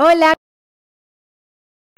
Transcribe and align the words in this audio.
Hola, 0.00 0.34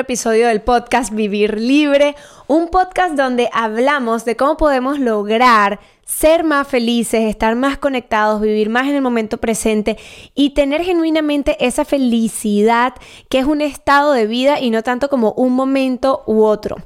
episodio 0.00 0.48
del 0.48 0.62
podcast 0.62 1.12
Vivir 1.12 1.60
Libre, 1.60 2.16
un 2.46 2.68
podcast 2.68 3.14
donde 3.14 3.50
hablamos 3.52 4.24
de 4.24 4.36
cómo 4.36 4.56
podemos 4.56 4.98
lograr 4.98 5.80
ser 6.10 6.42
más 6.42 6.66
felices, 6.66 7.22
estar 7.22 7.54
más 7.54 7.78
conectados, 7.78 8.40
vivir 8.40 8.68
más 8.68 8.88
en 8.88 8.96
el 8.96 9.00
momento 9.00 9.38
presente 9.38 9.96
y 10.34 10.50
tener 10.50 10.82
genuinamente 10.82 11.56
esa 11.64 11.84
felicidad 11.84 12.94
que 13.28 13.38
es 13.38 13.46
un 13.46 13.60
estado 13.60 14.12
de 14.12 14.26
vida 14.26 14.60
y 14.60 14.70
no 14.70 14.82
tanto 14.82 15.08
como 15.08 15.32
un 15.32 15.54
momento 15.54 16.24
u 16.26 16.42
otro. 16.42 16.78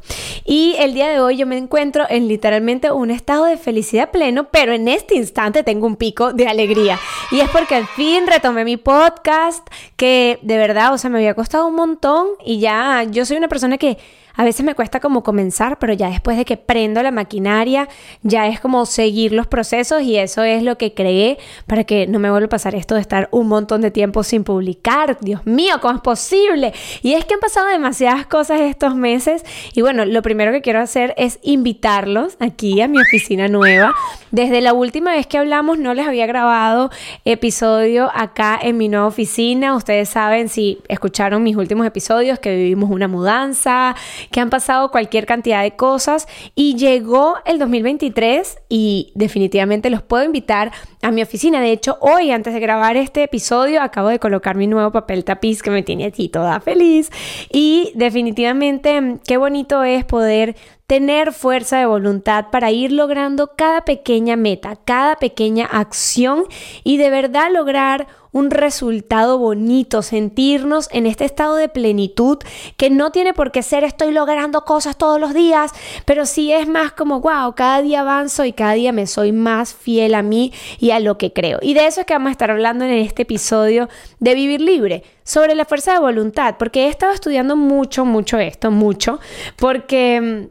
Y 0.45 0.77
el 0.79 0.93
día 0.93 1.09
de 1.09 1.21
hoy 1.21 1.39
yo 1.39 1.47
me 1.47 1.57
encuentro 1.57 2.05
en 2.09 2.29
literalmente 2.29 2.93
un 2.93 3.11
estado 3.11 3.47
de 3.47 3.57
felicidad 3.57 4.11
pleno, 4.11 4.49
pero 4.51 4.75
en 4.75 4.89
este 4.89 5.17
instante 5.17 5.63
tengo 5.63 5.87
un 5.87 5.97
pico 5.97 6.35
de 6.35 6.47
alegría. 6.47 6.99
Y 7.31 7.41
es 7.41 7.49
porque 7.49 7.77
al 7.77 7.87
fin 7.87 8.27
retomé 8.27 8.65
mi 8.65 8.77
podcast, 8.77 9.67
que 9.97 10.39
de 10.43 10.59
verdad, 10.59 10.93
o 10.93 10.99
sea, 10.99 11.09
me 11.09 11.19
había 11.19 11.35
costado 11.35 11.67
un 11.67 11.77
montón 11.77 12.29
y 12.45 12.59
ya 12.59 13.05
yo 13.05 13.25
soy 13.25 13.39
una 13.39 13.49
persona 13.49 13.79
que 13.79 13.97
a 14.37 14.45
veces 14.45 14.65
me 14.65 14.75
cuesta 14.75 15.01
como 15.01 15.23
comenzar, 15.23 15.79
pero 15.79 15.93
ya 15.93 16.09
después 16.09 16.37
de 16.37 16.45
que 16.45 16.57
prendo 16.57 17.03
la 17.03 17.11
maquinaria, 17.11 17.89
ya 18.23 18.49
es 18.49 18.61
como 18.61 18.85
seguir 18.87 19.33
los 19.33 19.47
procesos 19.47 20.03
y 20.03 20.17
eso 20.17 20.43
es 20.43 20.63
lo 20.63 20.77
que 20.77 20.93
creé 20.93 21.39
para 21.67 21.85
que 21.85 22.07
no 22.07 22.19
me 22.19 22.31
vuelva 22.31 22.47
a 22.47 22.51
pasar 22.51 22.75
esto 22.75 22.95
de 22.95 23.01
estar 23.01 23.29
un 23.31 23.49
montón 23.49 23.81
de 23.81 23.91
tiempo 23.91 24.23
sin 24.23 24.45
publicar. 24.45 25.19
Dios 25.21 25.47
mío, 25.47 25.77
¿cómo 25.81 25.95
es 25.95 26.01
posible? 26.01 26.73
Y 27.03 27.15
es 27.15 27.25
que 27.25 27.35
han 27.35 27.41
pasado 27.41 27.69
demasiadas 27.69 28.27
cosas 28.27 28.61
estos 28.61 28.97
meses 28.97 29.45
y 29.73 29.83
bueno, 29.83 30.05
lo 30.05 30.23
primero 30.23 30.53
que 30.53 30.63
quiero 30.63 30.81
hacer 30.81 31.15
es 31.17 31.39
invitarlos 31.43 32.37
aquí 32.41 32.81
a 32.81 32.89
mi 32.89 33.01
oficina 33.01 33.49
nueva. 33.49 33.95
Desde 34.31 34.61
la 34.61 34.73
última 34.73 35.13
vez 35.13 35.27
que 35.29 35.39
hablamos 35.39 35.79
no 35.79 35.95
les 35.95 36.09
había 36.09 36.27
grabado 36.27 36.91
episodio 37.25 38.11
acá 38.15 38.59
en 38.61 38.77
mi 38.77 38.89
nueva 38.89 39.07
oficina. 39.07 39.77
Ustedes 39.77 40.09
saben 40.09 40.49
si 40.49 40.79
escucharon 40.89 41.43
mis 41.43 41.57
últimos 41.57 41.87
episodios 41.87 42.41
que 42.41 42.55
vivimos 42.57 42.91
una 42.91 43.07
mudanza, 43.07 43.95
que 44.31 44.41
han 44.41 44.51
pasado 44.51 44.91
cualquier 44.91 45.27
cantidad 45.27 45.63
de 45.63 45.77
cosas 45.77 46.27
y 46.55 46.77
llegó 46.77 47.37
el 47.45 47.59
2023 47.59 48.59
y 48.69 49.13
definitivamente 49.15 49.91
los 49.91 50.03
puedo 50.03 50.25
invitar 50.25 50.73
a 51.03 51.11
mi 51.11 51.23
oficina. 51.23 51.61
De 51.61 51.73
hecho, 51.73 51.99
hoy 52.01 52.31
antes 52.31 52.55
de 52.55 52.61
grabar 52.61 52.97
este 52.97 53.23
episodio 53.23 53.83
acabo 53.83 54.09
de 54.09 54.19
colocar 54.19 54.57
mi 54.57 54.67
nuevo 54.67 54.91
papel 54.91 55.25
tapiz 55.25 55.63
que 55.63 55.71
me 55.71 55.83
tiene 55.83 56.07
aquí 56.07 56.29
toda 56.29 56.61
feliz 56.61 57.11
y 57.53 57.93
definitivamente 57.95 59.19
qué 59.27 59.37
bonito 59.37 59.85
es 59.85 60.05
poder 60.05 60.57
tener 60.87 61.33
fuerza 61.33 61.79
de 61.79 61.87
voluntad 61.87 62.47
para 62.51 62.71
ir 62.71 62.93
logrando 62.93 63.53
cada 63.57 63.85
pequeña 63.85 64.37
meta, 64.37 64.77
cada 64.85 65.17
pequeña 65.17 65.65
acción 65.65 66.45
y 66.83 66.99
de 66.99 67.11
verdad 67.11 67.51
lograr 67.51 68.07
un 68.33 68.51
resultado 68.51 69.39
bonito, 69.39 70.03
sentirnos 70.03 70.89
en 70.91 71.07
este 71.07 71.25
estado 71.25 71.55
de 71.55 71.69
plenitud 71.69 72.39
que 72.77 72.91
no 72.91 73.13
tiene 73.13 73.33
por 73.33 73.53
qué 73.53 73.63
ser 73.63 73.85
estoy 73.85 74.13
logrando 74.13 74.65
cosas 74.65 74.99
todos 74.99 75.21
los 75.21 75.35
días, 75.35 75.71
pero 76.05 76.27
sí 76.27 76.53
es 76.53 76.67
más 76.67 76.91
como, 76.93 77.21
wow, 77.21 77.55
cada 77.55 77.81
día 77.81 78.01
avanzo 78.01 78.45
y 78.45 78.53
cada 78.53 78.73
día 78.73 78.91
me 78.93 79.07
soy 79.07 79.31
más 79.31 79.73
fiel 79.73 80.17
a 80.17 80.23
mí 80.23 80.53
y 80.81 80.91
a 80.91 80.99
lo 80.99 81.17
que 81.17 81.33
creo. 81.33 81.61
Y 81.63 81.75
de 81.75 81.87
eso 81.87 82.01
es 82.01 82.07
que 82.07 82.15
vamos 82.15 82.31
a 82.31 82.33
estar 82.33 82.51
hablando 82.51 82.85
en 82.85 82.91
este 82.91 83.23
episodio 83.23 83.89
de 84.19 84.35
Vivir 84.35 84.61
Libre, 84.61 85.05
sobre 85.23 85.55
la 85.55 85.65
fuerza 85.65 85.93
de 85.93 86.01
voluntad, 86.01 86.57
porque 86.59 86.87
he 86.87 86.89
estado 86.89 87.13
estudiando 87.13 87.55
mucho, 87.55 88.05
mucho 88.05 88.39
esto, 88.39 88.73
mucho, 88.73 89.21
porque, 89.57 90.51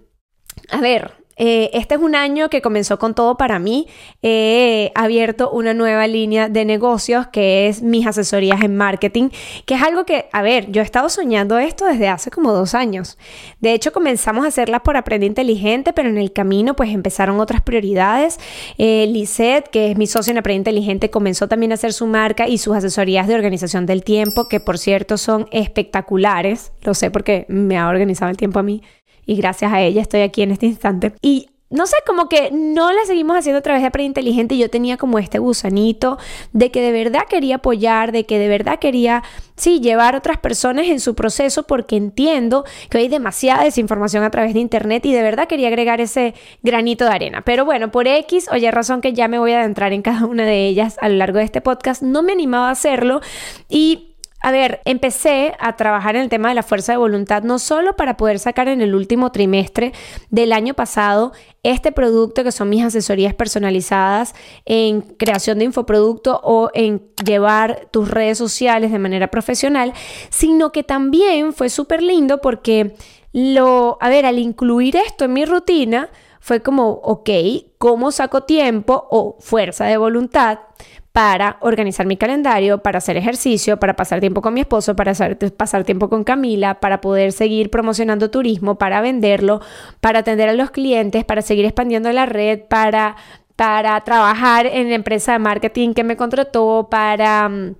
a 0.69 0.81
ver, 0.81 1.11
eh, 1.35 1.71
este 1.73 1.95
es 1.95 2.01
un 2.01 2.15
año 2.15 2.49
que 2.49 2.61
comenzó 2.61 2.99
con 2.99 3.15
todo 3.15 3.37
para 3.37 3.59
mí. 3.59 3.87
He 4.21 4.91
abierto 4.95 5.49
una 5.51 5.73
nueva 5.73 6.07
línea 6.07 6.49
de 6.49 6.65
negocios 6.65 7.27
que 7.27 7.67
es 7.67 7.81
mis 7.81 8.05
asesorías 8.05 8.61
en 8.63 8.75
marketing, 8.75 9.29
que 9.65 9.75
es 9.75 9.81
algo 9.81 10.05
que, 10.05 10.29
a 10.31 10.41
ver, 10.41 10.71
yo 10.71 10.81
he 10.81 10.85
estado 10.85 11.09
soñando 11.09 11.57
esto 11.57 11.85
desde 11.85 12.07
hace 12.07 12.29
como 12.29 12.51
dos 12.51 12.75
años. 12.75 13.17
De 13.59 13.73
hecho, 13.73 13.91
comenzamos 13.91 14.45
a 14.45 14.49
hacerlas 14.49 14.81
por 14.81 14.97
Aprende 14.97 15.25
Inteligente, 15.25 15.93
pero 15.93 16.09
en 16.09 16.17
el 16.17 16.31
camino 16.33 16.75
pues 16.75 16.91
empezaron 16.91 17.39
otras 17.39 17.61
prioridades. 17.61 18.39
Eh, 18.77 19.11
que 19.71 19.91
es 19.91 19.97
mi 19.97 20.07
socio 20.07 20.31
en 20.31 20.37
Aprende 20.37 20.71
Inteligente, 20.71 21.09
comenzó 21.09 21.47
también 21.47 21.71
a 21.71 21.75
hacer 21.75 21.93
su 21.93 22.05
marca 22.05 22.47
y 22.47 22.57
sus 22.57 22.75
asesorías 22.75 23.27
de 23.27 23.35
organización 23.35 23.85
del 23.85 24.03
tiempo, 24.03 24.47
que 24.47 24.59
por 24.59 24.77
cierto 24.77 25.17
son 25.17 25.47
espectaculares. 25.51 26.71
Lo 26.81 26.93
sé 26.93 27.09
porque 27.09 27.45
me 27.47 27.77
ha 27.77 27.87
organizado 27.87 28.29
el 28.29 28.37
tiempo 28.37 28.59
a 28.59 28.63
mí 28.63 28.81
y 29.25 29.35
gracias 29.35 29.71
a 29.71 29.81
ella 29.81 30.01
estoy 30.01 30.21
aquí 30.21 30.41
en 30.41 30.51
este 30.51 30.65
instante. 30.65 31.13
Y 31.21 31.47
no 31.73 31.87
sé, 31.87 31.95
como 32.05 32.29
que 32.29 32.51
no 32.51 32.93
la 32.93 33.03
seguimos 33.05 33.35
haciendo 33.35 33.57
a 33.57 33.61
través 33.63 33.81
de 33.81 33.87
Aprende 33.87 34.05
Inteligente 34.05 34.53
y 34.53 34.59
yo 34.59 34.69
tenía 34.69 34.95
como 34.95 35.17
este 35.17 35.39
gusanito 35.39 36.19
de 36.51 36.69
que 36.69 36.81
de 36.81 36.91
verdad 36.91 37.23
quería 37.27 37.55
apoyar, 37.55 38.11
de 38.11 38.27
que 38.27 38.37
de 38.37 38.47
verdad 38.47 38.77
quería, 38.77 39.23
sí, 39.55 39.79
llevar 39.79 40.13
a 40.13 40.19
otras 40.19 40.37
personas 40.37 40.85
en 40.85 40.99
su 40.99 41.15
proceso 41.15 41.63
porque 41.63 41.95
entiendo 41.95 42.63
que 42.91 42.99
hay 42.99 43.07
demasiada 43.07 43.63
desinformación 43.63 44.23
a 44.23 44.29
través 44.29 44.53
de 44.53 44.59
Internet 44.59 45.03
y 45.07 45.13
de 45.13 45.23
verdad 45.23 45.47
quería 45.47 45.69
agregar 45.69 45.99
ese 45.99 46.35
granito 46.61 47.05
de 47.05 47.11
arena. 47.11 47.41
Pero 47.41 47.65
bueno, 47.65 47.89
por 47.89 48.07
X 48.07 48.49
oye 48.51 48.69
razón 48.69 49.01
que 49.01 49.13
ya 49.13 49.27
me 49.27 49.39
voy 49.39 49.53
a 49.53 49.61
adentrar 49.61 49.93
en 49.93 50.03
cada 50.03 50.27
una 50.27 50.45
de 50.45 50.67
ellas 50.67 50.97
a 51.01 51.09
lo 51.09 51.15
largo 51.15 51.39
de 51.39 51.45
este 51.45 51.61
podcast, 51.61 52.03
no 52.03 52.21
me 52.21 52.33
animaba 52.33 52.69
a 52.69 52.73
hacerlo 52.73 53.21
y 53.67 54.12
a 54.43 54.51
ver, 54.51 54.81
empecé 54.83 55.53
a 55.57 55.77
trabajar 55.77 56.17
en 56.17 56.23
el 56.23 56.29
tema 56.29 56.49
de 56.49 56.55
la 56.55 56.63
fuerza 56.63 56.91
de 56.91 56.97
voluntad, 56.97 57.43
no 57.43 57.59
solo 57.59 57.95
para 57.95 58.17
poder 58.17 58.39
sacar 58.39 58.67
en 58.67 58.81
el 58.81 58.93
último 58.93 59.31
trimestre 59.31 59.93
del 60.31 60.51
año 60.51 60.73
pasado 60.73 61.31
este 61.63 61.93
producto 61.93 62.43
que 62.43 62.51
son 62.51 62.67
mis 62.67 62.83
asesorías 62.83 63.33
personalizadas 63.33 64.35
en 64.65 64.99
creación 64.99 65.59
de 65.59 65.65
infoproducto 65.65 66.41
o 66.43 66.69
en 66.73 67.03
llevar 67.25 67.87
tus 67.91 68.11
redes 68.11 68.37
sociales 68.37 68.91
de 68.91 68.99
manera 68.99 69.27
profesional, 69.31 69.93
sino 70.29 70.73
que 70.73 70.83
también 70.83 71.53
fue 71.53 71.69
súper 71.69 72.03
lindo 72.03 72.41
porque 72.41 72.97
lo, 73.31 73.97
a 74.01 74.09
ver, 74.09 74.25
al 74.25 74.39
incluir 74.39 74.97
esto 74.97 75.23
en 75.23 75.33
mi 75.33 75.45
rutina, 75.45 76.09
fue 76.41 76.61
como, 76.61 76.89
ok, 76.89 77.29
¿cómo 77.77 78.11
saco 78.11 78.43
tiempo 78.43 79.07
o 79.09 79.37
fuerza 79.39 79.85
de 79.85 79.95
voluntad 79.95 80.59
para 81.13 81.57
organizar 81.61 82.07
mi 82.07 82.17
calendario, 82.17 82.79
para 82.79 82.97
hacer 82.97 83.17
ejercicio, 83.17 83.77
para 83.79 83.95
pasar 83.95 84.19
tiempo 84.19 84.41
con 84.41 84.55
mi 84.55 84.61
esposo, 84.61 84.95
para 84.95 85.13
pasar 85.55 85.83
tiempo 85.83 86.09
con 86.09 86.23
Camila, 86.23 86.79
para 86.79 87.01
poder 87.01 87.31
seguir 87.31 87.69
promocionando 87.69 88.31
turismo, 88.31 88.79
para 88.79 88.99
venderlo, 88.99 89.61
para 90.01 90.19
atender 90.19 90.49
a 90.49 90.53
los 90.53 90.71
clientes, 90.71 91.23
para 91.23 91.43
seguir 91.43 91.65
expandiendo 91.65 92.11
la 92.11 92.25
red, 92.25 92.61
para, 92.67 93.15
para 93.55 94.01
trabajar 94.01 94.65
en 94.65 94.89
la 94.89 94.95
empresa 94.95 95.33
de 95.33 95.39
marketing 95.39 95.93
que 95.93 96.03
me 96.03 96.17
contrató, 96.17 96.87
para 96.89 97.47
mm, 97.47 97.75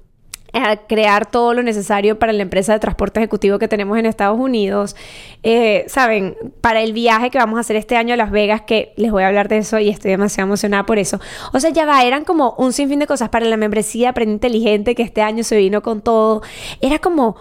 a 0.53 0.77
crear 0.77 1.29
todo 1.29 1.53
lo 1.53 1.63
necesario 1.63 2.19
para 2.19 2.31
la 2.31 2.43
empresa 2.43 2.73
de 2.73 2.79
transporte 2.79 3.19
ejecutivo 3.19 3.59
que 3.59 3.67
tenemos 3.67 3.97
en 3.97 4.05
Estados 4.05 4.39
Unidos. 4.39 4.95
Eh, 5.41 5.85
Saben, 5.87 6.37
para 6.61 6.81
el 6.81 6.93
viaje 6.93 7.29
que 7.29 7.39
vamos 7.39 7.57
a 7.57 7.61
hacer 7.61 7.75
este 7.75 7.95
año 7.95 8.13
a 8.13 8.17
Las 8.17 8.31
Vegas, 8.31 8.61
que 8.61 8.93
les 8.95 9.11
voy 9.11 9.23
a 9.23 9.27
hablar 9.27 9.47
de 9.47 9.57
eso 9.57 9.79
y 9.79 9.89
estoy 9.89 10.11
demasiado 10.11 10.47
emocionada 10.47 10.85
por 10.85 10.99
eso. 10.99 11.19
O 11.53 11.59
sea, 11.59 11.71
ya 11.71 11.85
va, 11.85 12.03
eran 12.03 12.23
como 12.23 12.55
un 12.57 12.71
sinfín 12.71 12.99
de 12.99 13.07
cosas 13.07 13.29
para 13.29 13.45
la 13.45 13.57
membresía 13.57 14.09
Aprende 14.09 14.33
Inteligente 14.33 14.95
que 14.95 15.03
este 15.03 15.21
año 15.21 15.43
se 15.43 15.57
vino 15.57 15.81
con 15.81 16.01
todo. 16.01 16.41
Era 16.81 16.99
como 16.99 17.35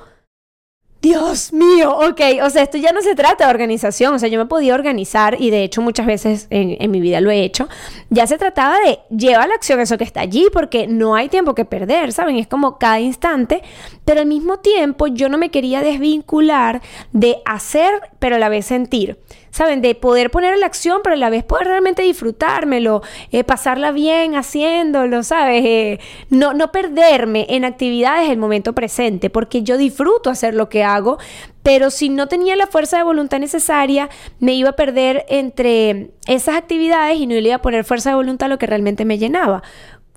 Dios 1.02 1.52
mío, 1.52 1.98
ok, 1.98 2.20
o 2.44 2.50
sea, 2.50 2.62
esto 2.62 2.78
ya 2.78 2.92
no 2.92 3.02
se 3.02 3.16
trata 3.16 3.46
de 3.46 3.50
organización, 3.50 4.14
o 4.14 4.20
sea, 4.20 4.28
yo 4.28 4.38
me 4.38 4.46
podía 4.46 4.72
organizar 4.72 5.36
y 5.40 5.50
de 5.50 5.64
hecho 5.64 5.82
muchas 5.82 6.06
veces 6.06 6.46
en, 6.50 6.88
mi 6.92 7.00
vida 7.00 7.20
lo 7.20 7.32
he 7.32 7.42
hecho, 7.42 7.68
ya 8.08 8.28
se 8.28 8.38
trataba 8.38 8.78
de 8.78 9.00
llevar 9.10 9.48
la 9.48 9.56
acción 9.56 9.80
eso 9.80 9.98
que 9.98 10.04
está 10.04 10.20
allí 10.20 10.46
porque 10.52 10.86
no 10.86 11.16
hay 11.16 11.28
tiempo 11.28 11.56
que 11.56 11.64
perder, 11.64 12.12
¿saben? 12.12 12.36
Es 12.36 12.46
como 12.46 12.78
cada 12.78 13.00
instante, 13.00 13.62
pero 14.04 14.20
al 14.20 14.26
mismo 14.26 14.60
tiempo 14.60 15.08
yo 15.08 15.28
no 15.28 15.38
me 15.38 15.50
quería 15.50 15.80
desvincular 15.80 16.80
de 17.10 17.38
hacer, 17.46 17.92
pero 18.20 18.36
a 18.36 18.38
la 18.38 18.48
vez 18.48 18.66
sentir. 18.66 19.18
¿Saben? 19.52 19.82
De 19.82 19.94
poder 19.94 20.32
poner 20.32 20.58
la 20.58 20.66
acción, 20.66 21.00
pero 21.04 21.14
a 21.14 21.18
la 21.18 21.30
vez 21.30 21.44
poder 21.44 21.68
realmente 21.68 22.02
disfrutármelo, 22.02 23.02
eh, 23.30 23.44
pasarla 23.44 23.92
bien 23.92 24.34
haciéndolo, 24.34 25.22
¿sabes? 25.22 25.64
Eh, 25.64 26.00
no, 26.30 26.54
no 26.54 26.72
perderme 26.72 27.46
en 27.48 27.64
actividades 27.64 28.30
el 28.30 28.38
momento 28.38 28.72
presente, 28.72 29.30
porque 29.30 29.62
yo 29.62 29.76
disfruto 29.76 30.30
hacer 30.30 30.54
lo 30.54 30.68
que 30.68 30.82
hago, 30.82 31.18
pero 31.62 31.90
si 31.90 32.08
no 32.08 32.26
tenía 32.26 32.56
la 32.56 32.66
fuerza 32.66 32.96
de 32.96 33.04
voluntad 33.04 33.38
necesaria, 33.38 34.08
me 34.40 34.54
iba 34.54 34.70
a 34.70 34.76
perder 34.76 35.24
entre 35.28 36.10
esas 36.26 36.56
actividades 36.56 37.18
y 37.18 37.26
no 37.26 37.34
le 37.34 37.40
iba 37.40 37.56
a 37.56 37.62
poner 37.62 37.84
fuerza 37.84 38.10
de 38.10 38.16
voluntad 38.16 38.46
a 38.46 38.48
lo 38.48 38.58
que 38.58 38.66
realmente 38.66 39.04
me 39.04 39.18
llenaba 39.18 39.62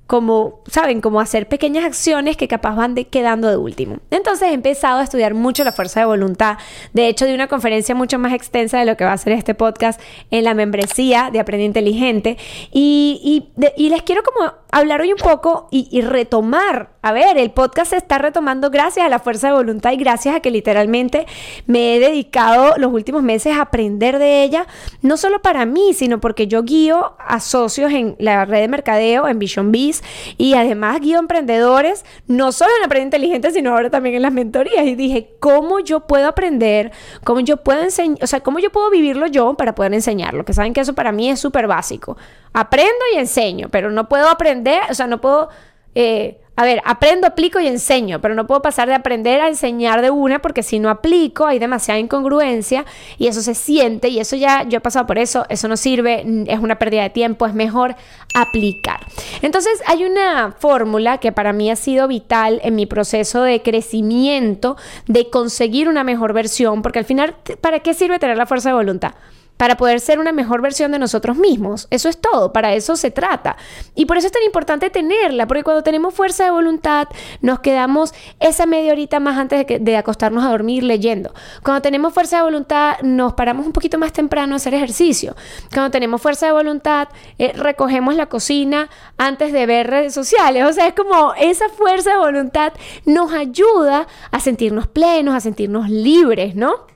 como, 0.08 0.62
¿saben? 0.68 1.02
Como 1.02 1.20
hacer 1.20 1.48
pequeñas 1.48 1.84
acciones 1.84 2.38
que 2.38 2.48
capaz 2.48 2.76
van 2.76 2.94
quedando 2.96 3.50
de 3.50 3.58
último. 3.58 3.98
Entonces 4.12 4.50
he 4.50 4.54
empezado 4.54 5.00
a 5.00 5.04
estudiar 5.04 5.34
mucho 5.34 5.64
la 5.64 5.72
fuerza 5.72 6.02
de 6.02 6.06
voluntad. 6.06 6.58
De 6.94 7.08
hecho, 7.08 7.26
de 7.26 7.34
una 7.34 7.48
conferencia 7.48 7.96
mucho 7.96 8.20
más 8.20 8.34
extensa 8.34 8.78
de 8.80 8.86
lo 8.86 8.98
que 8.98 9.04
va 9.04 9.14
a 9.14 9.18
ser 9.18 9.34
este 9.34 9.56
podcast 9.56 10.00
en 10.30 10.44
la 10.44 10.54
membresía 10.54 11.30
de 11.32 11.40
Aprende 11.40 11.66
Inteligente. 11.66 12.38
Y, 12.72 13.50
y, 13.76 13.90
les 13.90 14.04
quiero 14.04 14.22
como 14.24 14.54
hablar 14.72 15.02
hoy 15.02 15.12
un 15.12 15.18
poco 15.18 15.68
y, 15.72 15.88
y, 15.92 16.02
retomar. 16.02 16.90
A 17.02 17.12
ver, 17.12 17.38
el 17.38 17.52
podcast 17.52 17.92
se 17.92 17.98
está 17.98 18.18
retomando 18.18 18.70
gracias 18.70 19.06
a 19.06 19.10
la 19.10 19.20
fuerza 19.20 19.48
de 19.48 19.54
voluntad 19.54 19.92
y 19.92 19.98
gracias 19.98 20.36
a 20.36 20.40
que 20.40 20.52
literalmente 20.52 21.26
me 21.66 21.96
he 21.96 22.00
dedicado 22.00 22.76
los 22.78 22.92
últimos 22.92 23.24
meses 23.24 23.56
a 23.56 23.62
aprender 23.62 24.20
de 24.20 24.44
ella, 24.44 24.68
no 25.02 25.18
solo 25.18 25.42
para 25.42 25.66
mí, 25.66 25.94
sino 25.94 26.20
porque 26.20 26.48
yo 26.48 26.64
guío 26.64 27.16
a 27.20 27.40
socios 27.40 27.92
en 27.92 28.16
la 28.20 28.46
red 28.46 28.62
de 28.62 28.68
mercadeo, 28.68 29.28
en 29.28 29.40
Vision 29.40 29.72
Biz 29.72 29.95
Y 30.38 30.54
además 30.56 31.00
guío 31.02 31.20
emprendedores, 31.20 32.06
no 32.28 32.52
solo 32.52 32.72
en 32.78 32.86
Aprende 32.86 33.06
Inteligente, 33.06 33.52
sino 33.52 33.72
ahora 33.72 33.90
también 33.90 34.16
en 34.16 34.22
las 34.22 34.34
mentorías. 34.34 34.86
Y 34.86 34.96
dije, 34.96 35.36
¿cómo 35.40 35.80
yo 35.80 36.02
puedo 36.02 36.28
aprender? 36.28 36.92
¿Cómo 37.24 37.40
yo 37.40 37.58
puedo 37.58 37.82
enseñar? 37.82 38.24
O 38.24 38.28
sea, 38.28 38.42
¿cómo 38.42 38.60
yo 38.60 38.72
puedo 38.72 38.90
vivirlo 38.90 39.28
yo 39.28 39.56
para 39.56 39.76
poder 39.76 39.94
enseñarlo? 39.94 40.46
Que 40.46 40.54
saben 40.54 40.74
que 40.74 40.82
eso 40.82 40.94
para 40.94 41.12
mí 41.12 41.30
es 41.30 41.40
súper 41.40 41.68
básico. 41.68 42.18
Aprendo 42.54 43.04
y 43.14 43.18
enseño, 43.18 43.68
pero 43.70 43.92
no 43.92 44.08
puedo 44.08 44.30
aprender, 44.30 44.82
o 44.90 44.94
sea, 44.94 45.08
no 45.08 45.22
puedo... 45.22 45.50
Eh, 45.96 46.38
a 46.58 46.64
ver, 46.64 46.82
aprendo, 46.86 47.28
aplico 47.28 47.60
y 47.60 47.68
enseño, 47.68 48.22
pero 48.22 48.34
no 48.34 48.48
puedo 48.48 48.62
pasar 48.62 48.88
de 48.88 48.94
aprender 48.94 49.42
a 49.42 49.50
enseñar 49.50 50.02
de 50.02 50.10
una 50.10 50.42
porque 50.42 50.64
si 50.64 50.80
no 50.80 50.90
aplico 50.90 51.46
hay 51.46 51.60
demasiada 51.60 52.00
incongruencia 52.00 52.86
y 53.18 53.28
eso 53.28 53.42
se 53.42 53.56
siente 53.56 54.08
y 54.08 54.20
eso 54.20 54.38
ya, 54.38 54.64
yo 54.64 54.78
he 54.78 54.82
pasado 54.82 55.06
por 55.06 55.18
eso, 55.18 55.46
eso 55.50 55.68
no 55.68 55.76
sirve, 55.76 56.24
es 56.48 56.60
una 56.60 56.80
pérdida 56.80 57.04
de 57.04 57.10
tiempo, 57.10 57.46
es 57.46 57.54
mejor 57.54 57.96
aplicar. 58.34 59.06
Entonces 59.42 59.82
hay 59.86 60.06
una 60.06 60.56
fórmula 60.58 61.18
que 61.18 61.34
para 61.34 61.52
mí 61.52 61.70
ha 61.70 61.76
sido 61.76 62.08
vital 62.08 62.62
en 62.64 62.76
mi 62.76 62.86
proceso 62.86 63.42
de 63.42 63.62
crecimiento, 63.62 64.78
de 65.08 65.30
conseguir 65.30 65.90
una 65.90 66.06
mejor 66.06 66.32
versión, 66.32 66.82
porque 66.82 67.00
al 67.00 67.06
final, 67.06 67.36
¿para 67.60 67.80
qué 67.80 67.94
sirve 67.94 68.18
tener 68.18 68.38
la 68.38 68.46
fuerza 68.46 68.70
de 68.70 68.76
voluntad? 68.76 69.14
Para 69.58 69.78
poder 69.78 70.00
ser 70.00 70.20
una 70.20 70.32
mejor 70.32 70.62
versión 70.62 70.92
de 70.92 71.00
nosotros 71.00 71.38
mismos. 71.38 71.88
Eso 71.90 72.10
es 72.10 72.20
todo, 72.20 72.52
para 72.52 72.74
eso 72.74 72.96
se 72.96 73.12
trata. 73.12 73.56
Y 73.96 74.06
por 74.06 74.18
eso 74.18 74.28
es 74.28 74.34
tan 74.34 74.44
importante 74.44 74.90
tenerla, 74.90 75.48
porque 75.48 75.64
cuando 75.64 75.84
tenemos 75.84 76.14
fuerza 76.14 76.44
de 76.46 76.52
voluntad, 76.52 77.08
nos 77.42 77.60
quedamos 77.60 78.14
esa 78.40 78.66
media 78.66 78.92
horita 78.92 79.20
más 79.20 79.38
antes 79.38 79.66
de, 79.68 79.96
acostarnos 79.98 80.44
a 80.44 80.50
dormir 80.50 80.84
leyendo. 80.84 81.34
Cuando 81.64 81.82
tenemos 81.82 82.14
fuerza 82.14 82.38
de 82.38 82.44
voluntad, 82.44 82.98
nos 83.02 83.34
paramos 83.34 83.66
un 83.66 83.72
poquito 83.72 83.98
más 83.98 84.12
temprano 84.12 84.54
a 84.54 84.58
hacer 84.58 84.74
ejercicio. 84.74 85.36
Cuando 85.74 85.92
tenemos 85.92 86.22
fuerza 86.22 86.48
de 86.48 86.52
voluntad, 86.52 87.08
eh, 87.40 87.54
recogemos 87.56 88.16
la 88.16 88.26
cocina 88.28 88.90
antes 89.18 89.54
de 89.54 89.66
ver 89.66 89.88
redes 89.88 90.14
sociales. 90.14 90.66
O 90.66 90.74
sea, 90.74 90.88
es 90.88 90.94
como 90.94 91.34
esa 91.36 91.70
fuerza 91.70 92.12
de 92.12 92.18
voluntad 92.18 92.74
nos 93.06 93.32
ayuda 93.32 94.08
a 94.32 94.40
sentirnos 94.40 94.88
plenos, 94.88 95.34
a 95.34 95.40
sentirnos 95.40 95.90
libres, 95.90 96.56
¿no? 96.56 96.95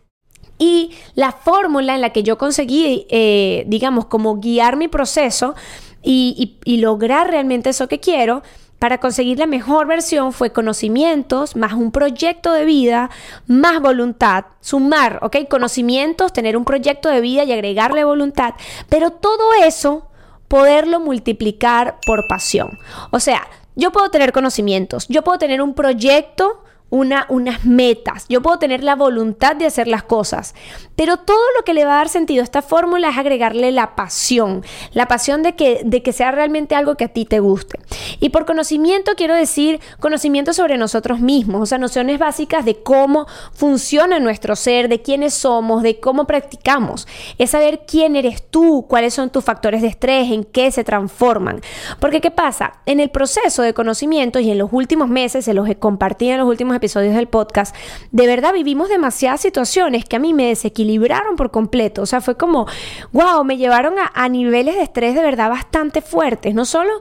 Y 0.60 0.92
la 1.16 1.32
fórmula 1.32 1.96
en 1.96 2.02
la 2.02 2.12
que 2.12 2.22
yo 2.22 2.38
conseguí, 2.38 3.08
eh, 3.10 3.64
digamos, 3.68 4.06
como 4.06 4.36
guiar 4.36 4.76
mi 4.76 4.90
proceso 4.90 5.56
y, 6.04 6.58
lograr 6.66 7.30
realmente 7.30 7.70
eso 7.70 7.88
que 7.88 8.00
quiero, 8.00 8.44
para 8.78 9.00
conseguir 9.00 9.40
la 9.40 9.48
mejor 9.48 9.88
versión 9.88 10.32
fue 10.32 10.52
conocimientos 10.52 11.56
más 11.56 11.74
un 11.74 11.92
proyecto 11.92 12.54
de 12.54 12.64
vida 12.66 13.10
más 13.48 13.82
voluntad, 13.82 14.46
sumar, 14.62 15.20
¿ok? 15.22 15.50
Conocimientos, 15.50 16.32
tener 16.32 16.56
un 16.56 16.64
proyecto 16.64 17.10
de 17.10 17.20
vida 17.20 17.44
y 17.44 17.52
agregarle 17.52 18.06
voluntad, 18.06 18.54
pero 18.88 19.12
todo 19.12 19.54
eso 19.66 20.08
poderlo 20.48 21.00
multiplicar 21.00 22.00
por 22.06 22.28
pasión. 22.28 22.80
O 23.12 23.20
sea, 23.20 23.48
yo 23.76 23.92
puedo 23.92 24.10
tener 24.10 24.32
conocimientos, 24.32 25.08
yo 25.10 25.24
puedo 25.24 25.38
tener 25.38 25.62
un 25.62 25.74
proyecto 25.74 26.64
una, 26.90 27.26
unas 27.30 27.66
metas, 27.66 28.26
yo 28.30 28.42
puedo 28.42 28.60
tener 28.60 28.84
la 28.84 28.96
voluntad 28.96 29.56
de 29.56 29.66
hacer 29.66 29.88
las 29.88 30.04
cosas, 30.04 30.56
pero 30.96 31.18
todo 31.18 31.38
lo 31.58 31.64
que 31.64 31.74
le 31.74 31.86
va 31.86 31.94
a 31.94 31.98
dar 31.98 32.10
sentido 32.10 32.42
a 32.42 32.44
esta 32.44 32.62
fórmula 32.62 33.10
es 33.10 33.18
agregarle 33.18 33.72
la 33.72 33.96
pasión, 33.96 34.64
la 34.94 35.08
pasión 35.08 35.44
de 35.44 35.56
que, 35.56 35.82
de 35.86 36.02
que 36.02 36.14
sea 36.14 36.32
realmente 36.32 36.76
algo 36.76 36.96
que 36.96 37.06
a 37.06 37.10
ti 37.10 37.26
te 37.26 37.40
guste. 37.40 37.80
Y 38.20 38.30
por 38.30 38.46
conocimiento 38.46 39.14
quiero 39.16 39.36
decir 39.36 39.80
conocimiento 40.00 40.54
sobre 40.54 40.78
nosotros 40.78 41.20
mismos, 41.20 41.62
o 41.62 41.66
sea, 41.66 41.78
nociones 41.78 42.20
básicas 42.20 42.66
de 42.66 42.82
cómo 42.82 43.28
funciona 43.54 44.20
nuestro 44.20 44.56
ser, 44.56 44.90
de 44.90 45.02
quiénes 45.02 45.34
somos, 45.34 45.84
de 45.84 46.00
cómo 46.00 46.26
practicamos. 46.26 47.08
Es 47.38 47.52
saber 47.52 47.82
quién 47.88 48.16
eres 48.16 48.44
tú, 48.50 48.86
cuáles 48.88 49.14
son 49.14 49.30
tus 49.30 49.44
factores 49.44 49.82
de 49.82 49.88
estrés, 49.88 50.32
en 50.32 50.44
qué 50.44 50.72
se 50.72 50.84
transforman. 50.84 51.62
Porque 52.00 52.22
¿qué 52.22 52.32
pasa? 52.32 52.74
En 52.86 53.00
el 53.00 53.10
proceso 53.10 53.62
de 53.62 53.74
conocimiento 53.74 54.40
y 54.40 54.52
en 54.52 54.58
los 54.58 54.70
últimos 54.74 55.08
meses, 55.08 55.46
se 55.46 55.54
los 55.54 55.68
he 55.70 55.76
compartido 55.76 56.34
en 56.34 56.40
los 56.40 56.48
últimos 56.48 56.76
episodios 56.80 57.16
del 57.16 57.28
podcast, 57.28 57.76
de 58.12 58.28
verdad 58.28 58.54
vivimos 58.54 58.90
demasiadas 58.90 59.42
situaciones 59.42 60.06
que 60.06 60.16
a 60.16 60.20
mí 60.20 60.34
me 60.34 60.48
desequilibraron 60.48 61.36
por 61.36 61.52
completo. 61.52 62.02
O 62.02 62.06
sea, 62.06 62.22
fue 62.22 62.36
como, 62.36 62.66
wow, 63.12 63.44
me 63.44 63.58
llevaron 63.58 63.96
a, 64.14 64.30
niveles 64.30 64.76
de 64.76 64.84
estrés 64.84 65.16
de 65.16 65.22
verdad 65.22 65.50
bastante 65.50 66.02
fuertes. 66.02 66.54
No 66.54 66.66
solo 66.66 66.92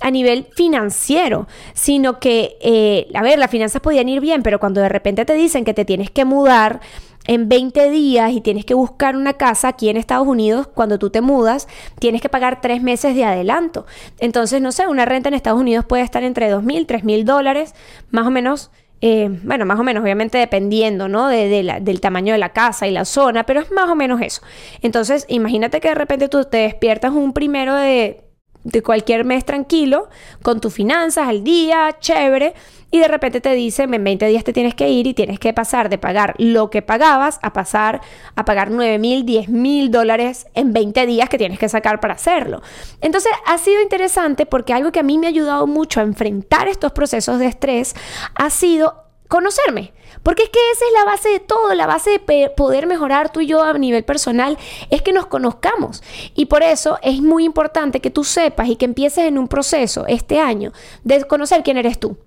a 0.00 0.10
nivel 0.10 0.46
financiero, 0.54 1.46
sino 1.74 2.20
que, 2.20 2.56
eh, 2.62 3.08
a 3.14 3.22
ver, 3.22 3.38
las 3.38 3.50
finanzas 3.50 3.82
podían 3.82 4.08
ir 4.08 4.20
bien, 4.20 4.42
pero 4.42 4.58
cuando 4.58 4.80
de 4.80 4.88
repente 4.88 5.24
te 5.24 5.34
dicen 5.34 5.64
que 5.64 5.74
te 5.74 5.84
tienes 5.84 6.10
que 6.10 6.24
mudar 6.24 6.80
en 7.26 7.48
20 7.48 7.90
días 7.90 8.32
y 8.32 8.40
tienes 8.40 8.64
que 8.64 8.74
buscar 8.74 9.16
una 9.16 9.34
casa 9.34 9.68
aquí 9.68 9.88
en 9.88 9.96
Estados 9.96 10.26
Unidos, 10.26 10.66
cuando 10.66 10.98
tú 10.98 11.10
te 11.10 11.20
mudas, 11.20 11.68
tienes 11.98 12.22
que 12.22 12.28
pagar 12.28 12.60
tres 12.60 12.82
meses 12.82 13.14
de 13.14 13.24
adelanto. 13.24 13.86
Entonces, 14.18 14.60
no 14.60 14.72
sé, 14.72 14.86
una 14.86 15.04
renta 15.04 15.28
en 15.28 15.34
Estados 15.34 15.60
Unidos 15.60 15.84
puede 15.84 16.02
estar 16.02 16.22
entre 16.22 16.48
2 16.50 16.62
mil, 16.62 16.86
3 16.86 17.04
mil 17.04 17.24
dólares, 17.24 17.74
más 18.10 18.26
o 18.26 18.30
menos 18.30 18.70
eh, 19.00 19.30
bueno, 19.42 19.64
más 19.64 19.78
o 19.80 19.82
menos, 19.82 20.02
obviamente 20.02 20.38
dependiendo, 20.38 21.08
¿no? 21.08 21.28
del 21.28 22.00
tamaño 22.00 22.32
de 22.32 22.38
la 22.38 22.50
casa 22.50 22.86
y 22.86 22.90
la 22.90 23.04
zona, 23.04 23.44
pero 23.44 23.60
es 23.60 23.70
más 23.70 23.88
o 23.88 23.96
menos 23.96 24.20
eso. 24.20 24.42
Entonces, 24.82 25.24
imagínate 25.28 25.80
que 25.80 25.88
de 25.88 25.94
repente 25.94 26.28
tú 26.28 26.44
te 26.44 26.58
despiertas 26.58 27.12
un 27.12 27.32
primero 27.32 27.74
de, 27.74 28.22
de 28.64 28.82
cualquier 28.82 29.24
mes 29.24 29.44
tranquilo, 29.44 30.08
con 30.42 30.60
tus 30.60 30.74
finanzas 30.74 31.28
al 31.28 31.44
día, 31.44 31.96
chévere, 32.00 32.54
y 32.90 32.98
de 32.98 33.08
repente 33.08 33.40
te 33.40 33.52
dicen, 33.54 33.94
en 33.94 34.02
20 34.02 34.26
días 34.26 34.42
te 34.42 34.52
tienes 34.52 34.74
que 34.74 34.88
ir 34.88 35.06
y 35.06 35.14
tienes 35.14 35.38
que 35.38 35.52
pasar 35.52 35.88
de 35.88 35.98
pagar 35.98 36.34
lo 36.38 36.70
que 36.70 36.82
pagabas 36.82 37.38
a 37.42 37.52
pasar 37.52 38.00
a 38.34 38.44
pagar 38.44 38.70
9 38.70 38.98
mil, 38.98 39.24
10 39.24 39.48
mil 39.48 39.90
dólares 39.90 40.46
en 40.54 40.72
20 40.72 41.06
días 41.06 41.28
que 41.28 41.38
tienes 41.38 41.58
que 41.58 41.68
sacar 41.68 42.00
para 42.00 42.14
hacerlo. 42.14 42.62
Entonces 43.00 43.32
ha 43.46 43.58
sido 43.58 43.80
interesante 43.80 44.44
porque 44.44 44.72
algo 44.72 44.90
que 44.90 45.00
a 45.00 45.04
mí 45.04 45.18
me 45.18 45.26
ha 45.26 45.30
ayudado 45.30 45.66
mucho 45.66 46.00
a 46.00 46.02
enfrentar 46.02 46.66
estos 46.66 46.92
procesos 46.92 47.38
de 47.38 47.46
estrés 47.46 47.94
ha 48.34 48.50
sido 48.50 49.09
conocerme. 49.30 49.94
Porque 50.22 50.42
es 50.42 50.50
que 50.50 50.58
esa 50.72 50.84
es 50.84 50.92
la 50.92 51.04
base 51.04 51.28
de 51.30 51.40
todo, 51.40 51.72
la 51.74 51.86
base 51.86 52.20
de 52.26 52.50
poder 52.50 52.86
mejorar 52.86 53.32
tú 53.32 53.40
y 53.40 53.46
yo 53.46 53.62
a 53.62 53.72
nivel 53.78 54.04
personal, 54.04 54.58
es 54.90 55.00
que 55.00 55.12
nos 55.12 55.26
conozcamos. 55.26 56.02
Y 56.34 56.46
por 56.46 56.62
eso 56.62 56.98
es 57.00 57.22
muy 57.22 57.44
importante 57.44 58.00
que 58.00 58.10
tú 58.10 58.24
sepas 58.24 58.68
y 58.68 58.76
que 58.76 58.84
empieces 58.84 59.24
en 59.24 59.38
un 59.38 59.48
proceso 59.48 60.04
este 60.08 60.40
año 60.40 60.72
de 61.04 61.24
conocer 61.24 61.62
quién 61.62 61.78
eres 61.78 61.98
tú. 61.98 62.18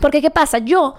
Porque 0.00 0.20
¿qué 0.20 0.30
pasa? 0.30 0.58
Yo 0.58 0.94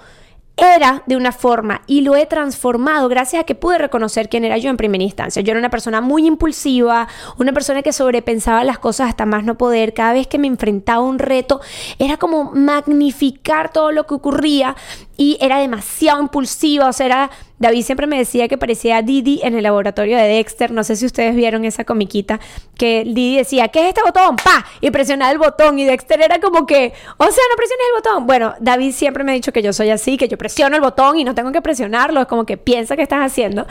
era 0.57 1.03
de 1.06 1.18
una 1.18 1.31
forma 1.31 1.81
y 1.86 2.01
lo 2.01 2.15
he 2.15 2.25
transformado 2.25 3.09
gracias 3.09 3.42
a 3.42 3.45
que 3.45 3.56
pude 3.56 3.77
reconocer 3.77 4.30
quién 4.30 4.45
era 4.45 4.57
yo 4.57 4.69
en 4.69 4.77
primera 4.77 5.03
instancia. 5.03 5.42
Yo 5.42 5.51
era 5.51 5.59
una 5.59 5.69
persona 5.69 6.00
muy 6.01 6.25
impulsiva, 6.25 7.07
una 7.38 7.51
persona 7.51 7.81
que 7.81 7.92
sobrepensaba 7.92 8.63
las 8.63 8.80
cosas 8.80 9.09
hasta 9.09 9.25
más 9.25 9.44
no 9.44 9.57
poder. 9.57 9.94
Cada 9.94 10.13
vez 10.13 10.27
que 10.27 10.38
me 10.38 10.47
enfrentaba 10.47 11.00
a 11.00 11.07
un 11.07 11.19
reto 11.19 11.59
era 12.00 12.18
como 12.18 12.51
magnificar 12.53 13.71
todo 13.71 13.92
lo 13.92 14.07
que 14.07 14.13
ocurría 14.13 14.75
y 15.17 15.38
era 15.41 15.59
demasiado 15.59 16.21
impulsiva, 16.21 16.89
o 16.89 16.94
sea, 16.94 17.06
era 17.06 17.31
David 17.57 17.83
siempre 17.83 18.06
me 18.06 18.17
decía 18.17 18.47
que 18.47 18.57
parecía 18.57 19.01
Didi 19.01 19.40
en 19.44 19.56
el 19.56 19.63
laboratorio 19.63 20.18
de 20.18 20.23
Dexter. 20.23 20.71
No 20.71 20.83
sé 20.83 20.95
si 20.95 21.06
ustedes 21.06 21.35
vieron 21.35 21.63
esa 21.63 21.85
comiquita 21.85 22.40
que 22.78 23.04
Didi 23.06 23.37
decía, 23.37 23.69
¿qué 23.69 23.83
es 23.83 23.87
este 23.90 24.01
botón? 24.04 24.35
¡Pa! 24.35 24.66
Y 24.81 24.92
presionaba 24.92 25.31
el 25.31 25.37
botón. 25.37 25.80
Y 25.80 25.85
Dexter 25.85 26.21
era 26.21 26.40
como 26.40 26.66
que, 26.66 26.94
o 27.18 27.23
sea, 27.23 27.44
no 27.49 27.56
presiones 27.56 27.85
el 27.87 28.04
botón. 28.04 28.28
Bueno, 28.28 28.56
David 28.59 28.92
siempre 28.92 29.23
me 29.23 29.31
ha 29.31 29.35
dicho 29.35 29.54
que 29.54 29.61
yo 29.61 29.71
soy 29.71 29.90
así, 29.90 30.18
que 30.18 30.28
yo 30.28 30.37
presiono 30.37 30.75
el 30.75 30.81
botón 30.81 31.18
y 31.18 31.23
no 31.23 31.33
tengo 31.33 31.51
que 31.54 31.61
presionarlo. 31.61 32.21
Es 32.21 32.28
como 32.28 32.45
que 32.45 32.57
piensa 32.57 32.97
que 32.97 33.04
estás 33.04 33.19
haciendo. 33.19 33.66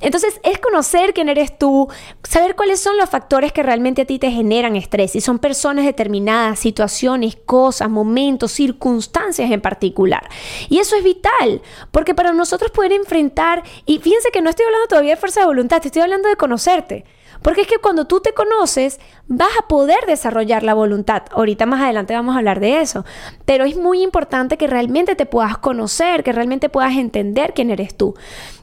Entonces, 0.00 0.38
es 0.42 0.58
conocer 0.58 1.14
quién 1.14 1.30
eres 1.30 1.56
tú, 1.56 1.88
saber 2.22 2.54
cuáles 2.54 2.80
son 2.80 2.98
los 2.98 3.08
factores 3.08 3.52
que 3.52 3.62
realmente 3.62 4.02
a 4.02 4.04
ti 4.04 4.18
te 4.18 4.30
generan 4.30 4.76
estrés. 4.76 5.12
Si 5.12 5.22
son 5.22 5.38
personas 5.38 5.86
determinadas, 5.86 6.58
situaciones, 6.58 7.36
cosas, 7.46 7.88
momentos, 7.88 8.52
circunstancias 8.52 9.50
en 9.50 9.62
particular. 9.62 10.28
Y 10.68 10.78
eso 10.78 10.89
es 10.96 11.04
vital, 11.04 11.62
porque 11.90 12.14
para 12.14 12.32
nosotros 12.32 12.70
poder 12.70 12.92
enfrentar 12.92 13.62
y 13.86 13.98
fíjense 13.98 14.30
que 14.30 14.42
no 14.42 14.50
estoy 14.50 14.66
hablando 14.66 14.88
todavía 14.88 15.14
de 15.14 15.20
fuerza 15.20 15.40
de 15.40 15.46
voluntad, 15.46 15.80
te 15.80 15.88
estoy 15.88 16.02
hablando 16.02 16.28
de 16.28 16.36
conocerte. 16.36 17.04
Porque 17.42 17.62
es 17.62 17.66
que 17.66 17.78
cuando 17.78 18.06
tú 18.06 18.20
te 18.20 18.34
conoces, 18.34 19.00
vas 19.26 19.48
a 19.58 19.66
poder 19.66 20.04
desarrollar 20.06 20.62
la 20.62 20.74
voluntad. 20.74 21.22
Ahorita 21.30 21.64
más 21.64 21.80
adelante 21.80 22.12
vamos 22.12 22.34
a 22.34 22.38
hablar 22.38 22.60
de 22.60 22.80
eso. 22.80 23.06
Pero 23.46 23.64
es 23.64 23.76
muy 23.76 24.02
importante 24.02 24.58
que 24.58 24.66
realmente 24.66 25.14
te 25.14 25.24
puedas 25.24 25.56
conocer, 25.56 26.22
que 26.22 26.32
realmente 26.32 26.68
puedas 26.68 26.96
entender 26.96 27.54
quién 27.54 27.70
eres 27.70 27.96
tú 27.96 28.14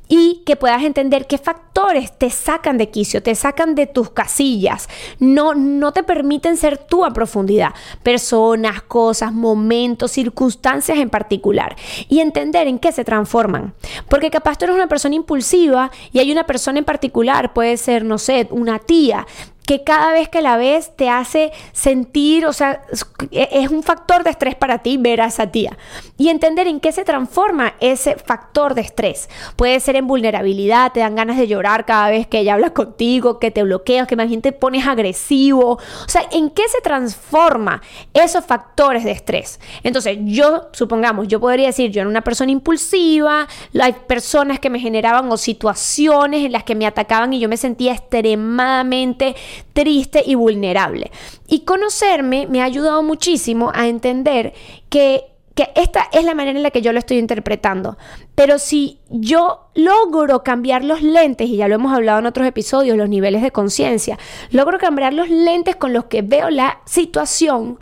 y 0.08 0.44
que 0.46 0.56
puedas 0.56 0.84
entender 0.84 1.28
qué 1.28 1.38
factores 1.38 2.18
te 2.18 2.30
sacan 2.30 2.78
de 2.78 2.90
quicio, 2.90 3.22
te 3.22 3.36
sacan 3.36 3.76
de 3.76 3.88
tus 3.88 4.10
casillas, 4.10 4.88
no, 5.20 5.54
no 5.54 5.92
te 5.94 6.04
permiten 6.04 6.58
ser 6.58 6.78
tú 6.78 7.06
a 7.06 7.12
profundidad, 7.12 7.74
personas, 8.04 8.82
cosas, 8.82 9.34
momentos, 9.34 10.12
circunstancias 10.12 10.98
en 10.98 11.10
particular. 11.10 11.76
Y 12.10 12.20
entender 12.20 12.68
en 12.68 12.80
qué 12.80 12.92
se 12.92 13.04
transforman. 13.04 13.74
Porque 14.10 14.32
capaz 14.32 14.58
tú 14.58 14.66
eres 14.66 14.76
una 14.76 14.88
persona 14.88 15.16
impulsiva 15.16 15.92
y 16.12 16.20
hay 16.20 16.32
una 16.32 16.46
persona 16.46 16.80
en 16.80 16.86
particular, 16.86 17.54
puede 17.54 17.78
ser, 17.78 18.04
no 18.04 18.18
sé, 18.18 18.48
una 18.52 18.80
tía 18.80 19.26
que 19.68 19.84
cada 19.84 20.14
vez 20.14 20.30
que 20.30 20.42
la 20.42 20.56
ves 20.56 20.96
te 20.96 21.10
hace 21.10 21.52
sentir, 21.74 22.46
o 22.46 22.54
sea, 22.54 22.84
es 23.32 23.70
un 23.70 23.84
factor 23.84 24.24
de 24.24 24.30
estrés 24.30 24.56
para 24.56 24.80
ti 24.80 24.96
ver 24.96 25.20
a 25.20 25.26
esa 25.26 25.48
tía. 25.48 25.78
Y 26.18 26.30
entender 26.30 26.68
en 26.68 26.80
qué 26.80 26.94
se 26.94 27.04
transforma 27.04 27.74
ese 27.82 28.16
factor 28.16 28.76
de 28.76 28.82
estrés. 28.82 29.30
Puede 29.58 29.82
ser 29.82 29.98
en 29.98 30.08
vulnerabilidad, 30.08 30.94
te 30.94 31.02
dan 31.02 31.16
ganas 31.16 31.38
de 31.38 31.50
llorar 31.50 31.86
cada 31.86 32.10
vez 32.10 32.28
que 32.28 32.40
ella 32.40 32.54
habla 32.54 32.70
contigo, 32.70 33.40
que 33.40 33.52
te 33.52 33.62
bloqueas, 33.62 34.08
que 34.08 34.16
más 34.16 34.30
bien 34.30 34.42
te 34.42 34.54
pones 34.54 34.88
agresivo. 34.88 35.72
O 35.72 36.08
sea, 36.08 36.26
¿en 36.32 36.50
qué 36.50 36.64
se 36.70 36.80
transforma 36.80 37.82
esos 38.14 38.46
factores 38.46 39.04
de 39.04 39.12
estrés? 39.12 39.60
Entonces, 39.84 40.18
yo, 40.22 40.70
supongamos, 40.72 41.28
yo 41.28 41.42
podría 41.42 41.68
decir, 41.68 41.92
yo 41.92 42.00
era 42.00 42.10
una 42.10 42.22
persona 42.22 42.54
impulsiva, 42.54 43.50
hay 43.78 43.94
personas 44.08 44.62
que 44.62 44.70
me 44.70 44.80
generaban 44.80 45.30
o 45.30 45.36
situaciones 45.36 46.46
en 46.46 46.54
las 46.54 46.64
que 46.64 46.74
me 46.74 46.86
atacaban 46.86 47.34
y 47.34 47.42
yo 47.42 47.50
me 47.50 47.58
sentía 47.58 47.92
extremadamente 47.92 49.36
triste 49.74 50.24
y 50.26 50.36
vulnerable. 50.36 51.12
Y 51.48 51.62
conocerme 51.62 52.48
me 52.48 52.62
ha 52.62 52.66
ayudado 52.66 53.04
muchísimo 53.04 53.72
a 53.74 53.88
entender 53.88 54.54
que 54.90 55.26
que 55.58 55.72
esta 55.76 56.08
es 56.12 56.24
la 56.24 56.36
manera 56.36 56.56
en 56.56 56.62
la 56.62 56.70
que 56.70 56.84
yo 56.84 56.94
lo 56.94 57.00
estoy 57.00 57.18
interpretando. 57.18 57.98
Pero 58.36 58.60
si 58.60 59.00
yo 59.10 59.72
logro 59.74 60.44
cambiar 60.44 60.84
los 60.84 61.02
lentes, 61.02 61.50
y 61.50 61.58
ya 61.58 61.68
lo 61.68 61.74
hemos 61.74 61.96
hablado 61.96 62.20
en 62.20 62.28
otros 62.28 62.46
episodios, 62.46 62.96
los 62.96 63.10
niveles 63.10 63.42
de 63.42 63.50
conciencia, 63.50 64.20
logro 64.52 64.78
cambiar 64.78 65.14
los 65.14 65.30
lentes 65.30 65.76
con 65.76 65.94
los 65.94 66.06
que 66.06 66.22
veo 66.22 66.52
la 66.52 66.82
situación, 66.86 67.80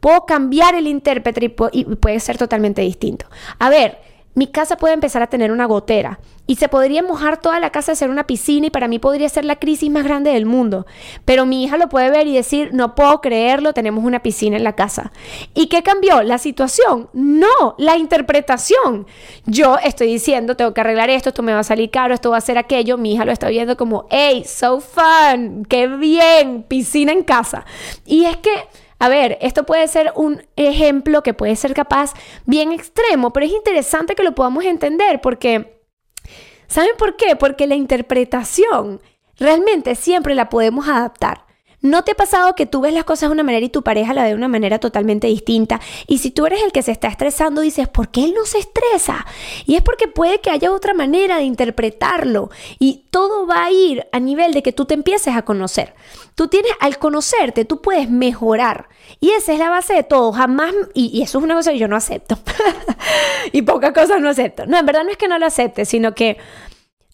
puedo 0.00 0.24
cambiar 0.24 0.74
el 0.74 0.86
intérprete 0.86 1.54
y 1.72 1.84
puede 1.96 2.18
ser 2.18 2.38
totalmente 2.38 2.80
distinto. 2.80 3.26
A 3.58 3.68
ver, 3.68 3.98
mi 4.38 4.46
casa 4.46 4.76
puede 4.76 4.94
empezar 4.94 5.20
a 5.20 5.26
tener 5.26 5.50
una 5.50 5.66
gotera 5.66 6.20
y 6.46 6.54
se 6.54 6.68
podría 6.68 7.02
mojar 7.02 7.40
toda 7.40 7.58
la 7.58 7.70
casa, 7.70 7.90
hacer 7.90 8.08
una 8.08 8.24
piscina 8.24 8.68
y 8.68 8.70
para 8.70 8.86
mí 8.86 9.00
podría 9.00 9.28
ser 9.28 9.44
la 9.44 9.56
crisis 9.56 9.90
más 9.90 10.04
grande 10.04 10.30
del 10.30 10.46
mundo. 10.46 10.86
Pero 11.24 11.44
mi 11.44 11.64
hija 11.64 11.76
lo 11.76 11.88
puede 11.88 12.08
ver 12.12 12.28
y 12.28 12.36
decir, 12.36 12.70
no 12.72 12.94
puedo 12.94 13.20
creerlo, 13.20 13.74
tenemos 13.74 14.04
una 14.04 14.22
piscina 14.22 14.56
en 14.56 14.62
la 14.62 14.76
casa. 14.76 15.10
¿Y 15.54 15.66
qué 15.66 15.82
cambió? 15.82 16.22
¿La 16.22 16.38
situación? 16.38 17.10
No, 17.12 17.74
la 17.78 17.96
interpretación. 17.96 19.08
Yo 19.44 19.76
estoy 19.82 20.06
diciendo, 20.06 20.54
tengo 20.54 20.72
que 20.72 20.82
arreglar 20.82 21.10
esto, 21.10 21.30
esto 21.30 21.42
me 21.42 21.52
va 21.52 21.58
a 21.58 21.64
salir 21.64 21.90
caro, 21.90 22.14
esto 22.14 22.30
va 22.30 22.36
a 22.36 22.40
ser 22.40 22.58
aquello. 22.58 22.96
Mi 22.96 23.14
hija 23.14 23.24
lo 23.24 23.32
está 23.32 23.48
viendo 23.48 23.76
como, 23.76 24.06
hey, 24.08 24.44
so 24.46 24.80
fun, 24.80 25.66
qué 25.68 25.88
bien, 25.88 26.62
piscina 26.62 27.10
en 27.10 27.24
casa. 27.24 27.66
Y 28.06 28.24
es 28.24 28.36
que 28.36 28.68
a 28.98 29.08
ver, 29.08 29.38
esto 29.40 29.64
puede 29.64 29.86
ser 29.88 30.12
un 30.16 30.42
ejemplo 30.56 31.22
que 31.22 31.34
puede 31.34 31.56
ser 31.56 31.74
capaz 31.74 32.14
bien 32.46 32.72
extremo, 32.72 33.32
pero 33.32 33.46
es 33.46 33.52
interesante 33.52 34.14
que 34.14 34.24
lo 34.24 34.34
podamos 34.34 34.64
entender 34.64 35.20
porque, 35.20 35.82
¿saben 36.66 36.96
por 36.98 37.16
qué? 37.16 37.36
Porque 37.36 37.66
la 37.66 37.76
interpretación 37.76 39.00
realmente 39.36 39.94
siempre 39.94 40.34
la 40.34 40.48
podemos 40.48 40.88
adaptar. 40.88 41.47
¿No 41.80 42.02
te 42.02 42.12
ha 42.12 42.14
pasado 42.16 42.54
que 42.56 42.66
tú 42.66 42.80
ves 42.80 42.92
las 42.92 43.04
cosas 43.04 43.28
de 43.28 43.34
una 43.34 43.44
manera 43.44 43.64
y 43.64 43.68
tu 43.68 43.82
pareja 43.82 44.12
la 44.12 44.24
ve 44.24 44.30
de 44.30 44.34
una 44.34 44.48
manera 44.48 44.80
totalmente 44.80 45.28
distinta? 45.28 45.80
Y 46.08 46.18
si 46.18 46.32
tú 46.32 46.44
eres 46.44 46.62
el 46.64 46.72
que 46.72 46.82
se 46.82 46.90
está 46.90 47.06
estresando, 47.06 47.60
dices, 47.60 47.88
¿por 47.88 48.08
qué 48.08 48.24
él 48.24 48.34
no 48.34 48.44
se 48.46 48.58
estresa? 48.58 49.24
Y 49.64 49.76
es 49.76 49.82
porque 49.82 50.08
puede 50.08 50.40
que 50.40 50.50
haya 50.50 50.72
otra 50.72 50.92
manera 50.92 51.36
de 51.36 51.44
interpretarlo. 51.44 52.50
Y 52.80 53.04
todo 53.10 53.46
va 53.46 53.64
a 53.64 53.70
ir 53.70 54.08
a 54.10 54.18
nivel 54.18 54.52
de 54.52 54.62
que 54.62 54.72
tú 54.72 54.86
te 54.86 54.94
empieces 54.94 55.36
a 55.36 55.42
conocer. 55.42 55.94
Tú 56.34 56.48
tienes, 56.48 56.72
al 56.80 56.98
conocerte, 56.98 57.64
tú 57.64 57.80
puedes 57.80 58.10
mejorar. 58.10 58.88
Y 59.20 59.30
esa 59.30 59.52
es 59.52 59.60
la 59.60 59.70
base 59.70 59.94
de 59.94 60.02
todo. 60.02 60.32
Jamás, 60.32 60.74
y, 60.94 61.22
eso 61.22 61.38
es 61.38 61.44
una 61.44 61.54
cosa 61.54 61.70
que 61.70 61.78
yo 61.78 61.86
no 61.88 61.96
acepto. 61.96 62.38
y 63.52 63.62
pocas 63.62 63.92
cosas 63.92 64.20
no 64.20 64.28
acepto. 64.28 64.66
No, 64.66 64.78
en 64.78 64.86
verdad 64.86 65.04
no 65.04 65.10
es 65.10 65.16
que 65.16 65.28
no 65.28 65.38
lo 65.38 65.46
acepte, 65.46 65.84
sino 65.84 66.14
que 66.14 66.38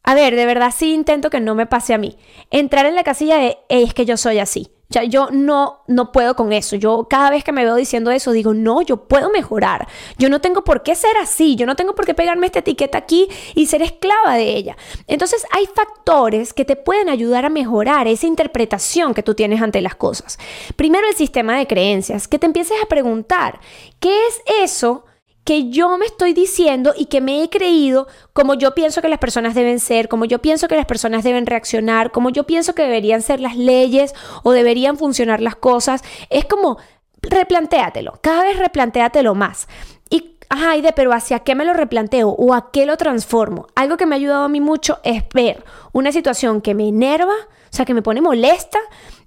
a 0.04 0.14
ver, 0.14 0.36
de 0.36 0.44
verdad 0.44 0.72
sí 0.76 0.92
intento 0.92 1.30
que 1.30 1.40
no 1.40 1.54
me 1.54 1.66
pase 1.66 1.94
a 1.94 1.98
mí. 1.98 2.16
Entrar 2.50 2.84
en 2.84 2.94
la 2.94 3.04
casilla 3.04 3.38
de 3.38 3.58
es 3.70 3.94
que 3.94 4.04
yo 4.04 4.18
soy 4.18 4.38
así. 4.38 4.70
Ya 4.90 5.02
yo 5.02 5.28
no 5.32 5.80
no 5.88 6.12
puedo 6.12 6.36
con 6.36 6.52
eso. 6.52 6.76
Yo 6.76 7.06
cada 7.08 7.30
vez 7.30 7.42
que 7.42 7.52
me 7.52 7.64
veo 7.64 7.74
diciendo 7.74 8.10
eso 8.10 8.32
digo, 8.32 8.52
"No, 8.52 8.82
yo 8.82 9.08
puedo 9.08 9.30
mejorar. 9.30 9.88
Yo 10.18 10.28
no 10.28 10.42
tengo 10.42 10.62
por 10.62 10.82
qué 10.82 10.94
ser 10.94 11.16
así. 11.16 11.56
Yo 11.56 11.64
no 11.64 11.74
tengo 11.74 11.94
por 11.94 12.04
qué 12.04 12.12
pegarme 12.12 12.46
esta 12.46 12.58
etiqueta 12.58 12.98
aquí 12.98 13.28
y 13.54 13.64
ser 13.64 13.80
esclava 13.80 14.34
de 14.34 14.54
ella." 14.54 14.76
Entonces, 15.06 15.46
hay 15.52 15.66
factores 15.74 16.52
que 16.52 16.66
te 16.66 16.76
pueden 16.76 17.08
ayudar 17.08 17.46
a 17.46 17.48
mejorar 17.48 18.06
esa 18.06 18.26
interpretación 18.26 19.14
que 19.14 19.22
tú 19.22 19.34
tienes 19.34 19.62
ante 19.62 19.80
las 19.80 19.94
cosas. 19.94 20.38
Primero 20.76 21.08
el 21.08 21.14
sistema 21.14 21.56
de 21.56 21.66
creencias, 21.66 22.28
que 22.28 22.38
te 22.38 22.46
empieces 22.46 22.76
a 22.82 22.86
preguntar, 22.86 23.60
¿qué 24.00 24.14
es 24.26 24.42
eso? 24.62 25.06
Que 25.44 25.68
yo 25.68 25.98
me 25.98 26.06
estoy 26.06 26.32
diciendo 26.32 26.94
y 26.96 27.06
que 27.06 27.20
me 27.20 27.42
he 27.42 27.50
creído 27.50 28.08
como 28.32 28.54
yo 28.54 28.74
pienso 28.74 29.02
que 29.02 29.08
las 29.08 29.18
personas 29.18 29.54
deben 29.54 29.78
ser, 29.78 30.08
como 30.08 30.24
yo 30.24 30.40
pienso 30.40 30.68
que 30.68 30.76
las 30.76 30.86
personas 30.86 31.22
deben 31.22 31.46
reaccionar, 31.46 32.10
como 32.12 32.30
yo 32.30 32.44
pienso 32.44 32.74
que 32.74 32.82
deberían 32.82 33.22
ser 33.22 33.40
las 33.40 33.56
leyes 33.56 34.14
o 34.42 34.52
deberían 34.52 34.96
funcionar 34.96 35.40
las 35.40 35.54
cosas. 35.54 36.02
Es 36.30 36.46
como, 36.46 36.78
replantéatelo, 37.20 38.18
cada 38.22 38.44
vez 38.44 38.58
replantéatelo 38.58 39.34
más. 39.34 39.68
Y, 40.08 40.36
ajá, 40.48 40.76
de, 40.80 40.92
pero 40.92 41.12
¿hacia 41.12 41.40
qué 41.40 41.54
me 41.54 41.66
lo 41.66 41.74
replanteo 41.74 42.30
o 42.30 42.54
a 42.54 42.70
qué 42.70 42.86
lo 42.86 42.96
transformo? 42.96 43.66
Algo 43.74 43.98
que 43.98 44.06
me 44.06 44.14
ha 44.14 44.18
ayudado 44.18 44.44
a 44.44 44.48
mí 44.48 44.60
mucho 44.60 44.98
es 45.04 45.24
ver 45.34 45.62
una 45.92 46.10
situación 46.10 46.62
que 46.62 46.74
me 46.74 46.88
enerva, 46.88 47.34
o 47.34 47.76
sea, 47.76 47.84
que 47.84 47.94
me 47.94 48.02
pone 48.02 48.22
molesta 48.22 48.78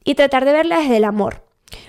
y 0.03 0.15
tratar 0.15 0.45
de 0.45 0.53
verla 0.53 0.79
desde 0.79 0.97
el 0.97 1.03
amor. 1.03 1.46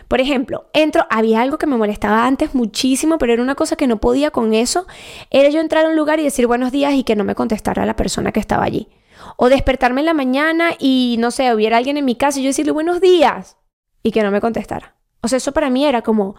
Por 0.08 0.22
ejemplo, 0.22 0.70
entro, 0.72 1.06
había 1.10 1.42
algo 1.42 1.58
que 1.58 1.66
me 1.66 1.76
molestaba 1.76 2.26
antes 2.26 2.54
muchísimo, 2.54 3.18
pero 3.18 3.34
era 3.34 3.42
una 3.42 3.54
cosa 3.54 3.76
que 3.76 3.86
no 3.86 4.00
podía 4.00 4.30
con 4.30 4.54
eso, 4.54 4.86
era 5.30 5.50
yo 5.50 5.60
entrar 5.60 5.84
a 5.84 5.90
un 5.90 5.96
lugar 5.96 6.18
y 6.18 6.24
decir 6.24 6.46
buenos 6.46 6.72
días 6.72 6.94
y 6.94 7.04
que 7.04 7.14
no 7.14 7.24
me 7.24 7.34
contestara 7.34 7.84
la 7.84 7.94
persona 7.94 8.32
que 8.32 8.40
estaba 8.40 8.64
allí. 8.64 8.88
O 9.36 9.50
despertarme 9.50 10.00
en 10.00 10.06
la 10.06 10.14
mañana 10.14 10.70
y, 10.78 11.16
no 11.18 11.30
sé, 11.30 11.54
hubiera 11.54 11.76
alguien 11.76 11.98
en 11.98 12.06
mi 12.06 12.16
casa 12.16 12.40
y 12.40 12.42
yo 12.42 12.48
decirle 12.48 12.72
buenos 12.72 13.00
días 13.00 13.58
y 14.02 14.10
que 14.12 14.22
no 14.22 14.30
me 14.30 14.40
contestara. 14.40 14.96
O 15.20 15.28
sea, 15.28 15.36
eso 15.36 15.52
para 15.52 15.68
mí 15.68 15.84
era 15.84 16.02
como, 16.02 16.36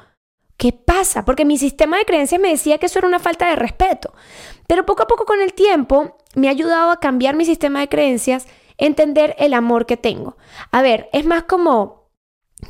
¿qué 0.57 0.71
pasa? 0.71 1.23
Porque 1.23 1.45
mi 1.45 1.57
sistema 1.57 1.97
de 1.97 2.05
creencias 2.05 2.41
me 2.41 2.49
decía 2.49 2.79
que 2.79 2.88
eso 2.88 2.99
era 2.99 3.07
una 3.07 3.19
falta 3.19 3.49
de 3.49 3.55
respeto. 3.55 4.13
Pero 4.67 4.85
poco 4.85 5.03
a 5.03 5.07
poco 5.07 5.25
con 5.25 5.41
el 5.41 5.53
tiempo 5.53 6.17
me 6.35 6.47
ha 6.47 6.51
ayudado 6.51 6.89
a 6.89 6.99
cambiar 6.99 7.35
mi 7.35 7.45
sistema 7.45 7.81
de 7.81 7.89
creencias, 7.89 8.47
entender 8.77 9.35
el 9.38 9.53
amor 9.53 9.85
que 9.85 9.97
tengo. 9.97 10.38
A 10.71 10.81
ver, 10.81 11.09
es 11.13 11.25
más 11.25 11.43
como 11.43 11.98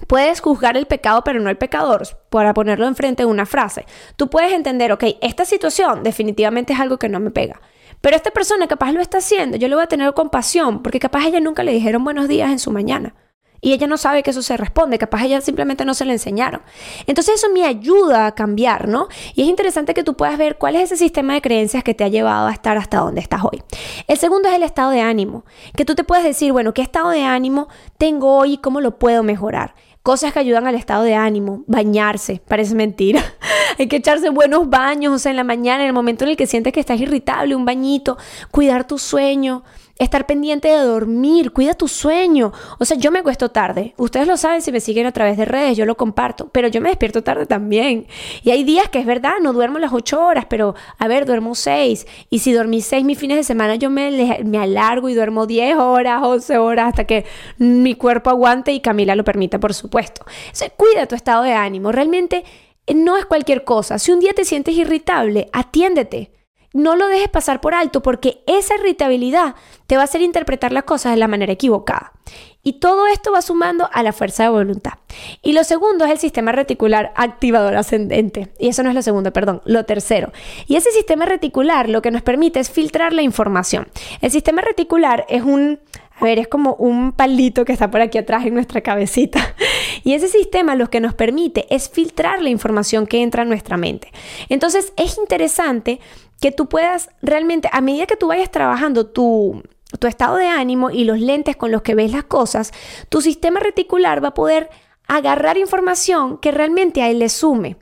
Puedes 0.08 0.42
juzgar 0.42 0.78
el 0.78 0.86
pecado, 0.86 1.24
pero 1.24 1.40
no 1.40 1.50
el 1.50 1.58
pecador, 1.58 2.04
para 2.30 2.54
ponerlo 2.54 2.88
enfrente 2.88 3.24
de 3.24 3.28
una 3.28 3.46
frase. 3.46 3.86
Tú 4.16 4.30
puedes 4.30 4.54
entender, 4.54 4.92
ok, 4.92 5.04
esta 5.22 5.46
situación 5.46 6.04
definitivamente 6.04 6.74
es 6.74 6.80
algo 6.80 7.00
que 7.00 7.10
no 7.10 7.20
me 7.20 7.32
pega. 7.32 7.60
Pero 8.02 8.16
esta 8.16 8.32
persona 8.32 8.68
capaz 8.68 8.92
lo 8.92 9.02
está 9.02 9.18
haciendo, 9.18 9.58
yo 9.58 9.68
le 9.68 9.76
voy 9.76 9.84
a 9.84 9.88
tener 9.88 10.14
compasión, 10.14 10.84
porque 10.84 11.00
capaz 11.00 11.26
ella 11.26 11.40
nunca 11.40 11.64
le 11.64 11.74
dijeron 11.74 12.04
buenos 12.04 12.28
días 12.28 12.52
en 12.52 12.60
su 12.60 12.72
mañana. 12.72 13.14
Y 13.62 13.74
ella 13.74 13.88
no 13.88 13.98
sabe 13.98 14.24
que 14.24 14.32
eso 14.32 14.42
se 14.42 14.58
responde, 14.58 14.98
capaz 14.98 15.24
ella 15.24 15.42
simplemente 15.42 15.86
no 15.86 15.94
se 15.94 16.06
le 16.06 16.14
enseñaron. 16.14 16.62
Entonces 17.08 17.36
eso 17.36 17.48
me 17.54 17.66
ayuda 17.66 18.28
a 18.28 18.36
cambiar, 18.36 18.88
¿no? 18.88 19.08
Y 19.36 19.44
es 19.44 19.48
interesante 19.48 19.94
que 19.94 20.04
tú 20.04 20.16
puedas 20.16 20.38
ver 20.38 20.58
cuál 20.58 20.76
es 20.76 20.84
ese 20.84 20.98
sistema 20.98 21.34
de 21.34 21.42
creencias 21.42 21.84
que 21.84 21.94
te 21.94 22.04
ha 22.04 22.08
llevado 22.08 22.48
a 22.48 22.52
estar 22.52 22.78
hasta 22.78 23.00
donde 23.00 23.22
estás 23.22 23.42
hoy. 23.44 23.62
El 24.08 24.18
segundo 24.18 24.50
es 24.50 24.56
el 24.56 24.64
estado 24.64 24.92
de 24.92 25.02
ánimo, 25.02 25.46
que 25.76 25.86
tú 25.86 25.96
te 25.96 26.04
puedes 26.04 26.24
decir, 26.24 26.52
bueno, 26.52 26.74
¿qué 26.74 26.82
estado 26.82 27.10
de 27.10 27.24
ánimo 27.24 27.68
tengo 27.98 28.38
hoy 28.38 28.54
y 28.54 28.58
cómo 28.58 28.82
lo 28.82 28.98
puedo 28.98 29.24
mejorar? 29.24 29.76
Cosas 30.02 30.32
que 30.32 30.40
ayudan 30.40 30.66
al 30.66 30.76
estado 30.76 31.04
de 31.04 31.14
ánimo, 31.14 31.64
bañarse, 31.68 32.42
parece 32.48 32.74
mentira. 32.74 33.22
Hay 33.78 33.88
que 33.88 33.98
echarse 33.98 34.30
buenos 34.30 34.70
baños, 34.70 35.14
o 35.14 35.20
sea, 35.20 35.30
en 35.32 35.36
la 35.36 35.44
mañana, 35.44 35.84
en 35.84 35.88
el 35.88 35.94
momento 35.94 36.24
en 36.24 36.32
el 36.32 36.38
que 36.38 36.48
sientes 36.48 36.74
que 36.74 36.80
estás 36.80 37.00
irritable, 37.00 37.56
un 37.56 37.66
bañito, 37.66 38.18
cuidar 38.50 38.88
tu 38.88 38.98
sueño, 38.98 39.64
estar 40.00 40.26
pendiente 40.26 40.70
de 40.70 40.78
dormir, 40.78 41.52
cuida 41.52 41.74
tu 41.74 41.90
sueño. 41.90 42.54
O 42.80 42.86
sea, 42.86 42.98
yo 42.98 43.12
me 43.12 43.20
acuesto 43.20 43.50
tarde. 43.50 43.94
Ustedes 43.98 44.28
lo 44.28 44.38
saben 44.38 44.62
si 44.62 44.72
me 44.72 44.80
siguen 44.80 45.06
a 45.06 45.12
través 45.12 45.38
de 45.38 45.44
redes, 45.44 45.78
yo 45.78 45.86
lo 45.86 45.98
comparto, 45.98 46.50
pero 46.54 46.70
yo 46.70 46.80
me 46.80 46.90
despierto 46.90 47.22
tarde 47.22 47.46
también. 47.46 48.08
Y 48.42 48.52
hay 48.52 48.64
días 48.64 48.90
que 48.90 49.00
es 49.00 49.06
verdad, 49.06 49.34
no 49.42 49.52
duermo 49.52 49.78
las 49.78 49.92
ocho 49.92 50.24
horas, 50.24 50.46
pero 50.50 50.74
a 50.98 51.08
ver, 51.10 51.26
duermo 51.26 51.54
seis. 51.54 52.08
Y 52.30 52.40
si 52.40 52.54
dormí 52.54 52.82
seis 52.82 53.04
mis 53.04 53.20
fines 53.20 53.38
de 53.38 53.44
semana, 53.44 53.76
yo 53.76 53.90
me, 53.90 54.40
me 54.46 54.58
alargo 54.58 55.10
y 55.10 55.14
duermo 55.14 55.46
diez 55.46 55.76
horas, 55.76 56.24
once 56.24 56.58
horas, 56.58 56.88
hasta 56.90 57.04
que 57.04 57.26
mi 57.58 57.94
cuerpo 57.96 58.30
aguante 58.30 58.72
y 58.72 58.80
Camila 58.80 59.16
lo 59.16 59.26
permita, 59.26 59.60
por 59.60 59.74
supuesto. 59.74 60.24
O 60.26 60.56
sea, 60.56 60.70
cuida 60.70 61.08
tu 61.08 61.16
estado 61.16 61.44
de 61.44 61.54
ánimo. 61.54 61.92
Realmente 61.92 62.46
eh, 62.88 62.94
no 62.94 63.18
es 63.18 63.26
cualquier 63.26 63.66
cosa. 63.66 64.00
Si 64.00 64.14
un 64.14 64.22
día 64.22 64.34
te 64.34 64.46
sientes 64.46 64.76
irritable, 64.76 65.50
atiéndete 65.52 66.39
no 66.74 66.96
lo 66.96 67.08
dejes 67.08 67.30
pasar 67.30 67.62
por 67.62 67.74
alto 67.74 68.02
porque 68.02 68.44
esa 68.48 68.76
irritabilidad 68.76 69.56
te 69.88 69.96
va 69.96 70.02
a 70.02 70.06
hacer 70.06 70.22
interpretar 70.22 70.72
las 70.72 70.84
cosas 70.84 71.14
de 71.14 71.18
la 71.18 71.28
manera 71.28 71.54
equivocada. 71.54 72.14
Y 72.62 72.74
todo 72.74 73.08
esto 73.08 73.32
va 73.32 73.42
sumando 73.42 73.90
a 73.92 74.04
la 74.04 74.12
fuerza 74.12 74.44
de 74.44 74.50
voluntad. 74.50 74.94
Y 75.42 75.54
lo 75.54 75.64
segundo 75.64 76.06
es 76.06 76.12
el 76.12 76.20
sistema 76.20 76.52
reticular 76.52 77.14
activador 77.16 77.76
ascendente. 77.78 78.50
Y 78.60 78.68
eso 78.68 78.84
no 78.84 78.90
es 78.90 78.96
lo 78.96 79.02
segundo, 79.02 79.32
perdón, 79.32 79.62
lo 79.66 79.86
tercero. 79.86 80.32
Y 80.68 80.76
ese 80.76 80.92
sistema 80.92 81.26
reticular 81.26 81.90
lo 81.90 82.02
que 82.02 82.12
nos 82.12 82.22
permite 82.22 82.60
es 82.60 82.70
filtrar 82.70 83.14
la 83.14 83.22
información. 83.22 83.88
El 84.22 84.30
sistema 84.30 84.62
reticular 84.62 85.26
es 85.30 85.44
un, 85.44 85.80
a 86.20 86.26
ver, 86.26 86.38
es 86.38 86.50
como 86.50 86.74
un 86.76 87.14
palito 87.14 87.64
que 87.64 87.72
está 87.72 87.90
por 87.90 88.02
aquí 88.02 88.18
atrás 88.18 88.46
en 88.46 88.54
nuestra 88.54 88.82
cabecita. 88.82 89.56
Y 90.02 90.14
ese 90.14 90.30
sistema 90.30 90.76
lo 90.76 90.90
que 90.90 91.02
nos 91.02 91.14
permite 91.14 91.68
es 91.70 91.90
filtrar 91.90 92.42
la 92.42 92.50
información 92.50 93.06
que 93.06 93.22
entra 93.22 93.44
en 93.44 93.50
nuestra 93.50 93.76
mente. 93.76 94.12
Entonces 94.48 94.94
es 94.96 95.18
interesante 95.18 96.00
que 96.40 96.52
tú 96.52 96.70
puedas 96.70 97.10
realmente, 97.22 97.70
a 97.72 97.82
medida 97.82 98.06
que 98.06 98.16
tú 98.16 98.28
vayas 98.28 98.52
trabajando 98.52 99.08
tu, 99.08 99.62
tu 100.00 100.08
estado 100.08 100.38
de 100.38 100.48
ánimo 100.48 100.90
y 100.90 101.04
los 101.04 101.20
lentes 101.20 101.56
con 101.56 101.72
los 101.72 101.82
que 101.82 101.96
ves 101.96 102.12
las 102.12 102.24
cosas, 102.24 102.72
tu 103.10 103.22
sistema 103.22 103.60
reticular 103.60 104.24
va 104.24 104.30
a 104.30 104.34
poder 104.34 104.70
agarrar 105.08 105.58
información 105.58 106.38
que 106.38 106.52
realmente 106.52 107.02
a 107.02 107.10
él 107.10 107.20
le 107.20 107.30
sume. 107.30 107.78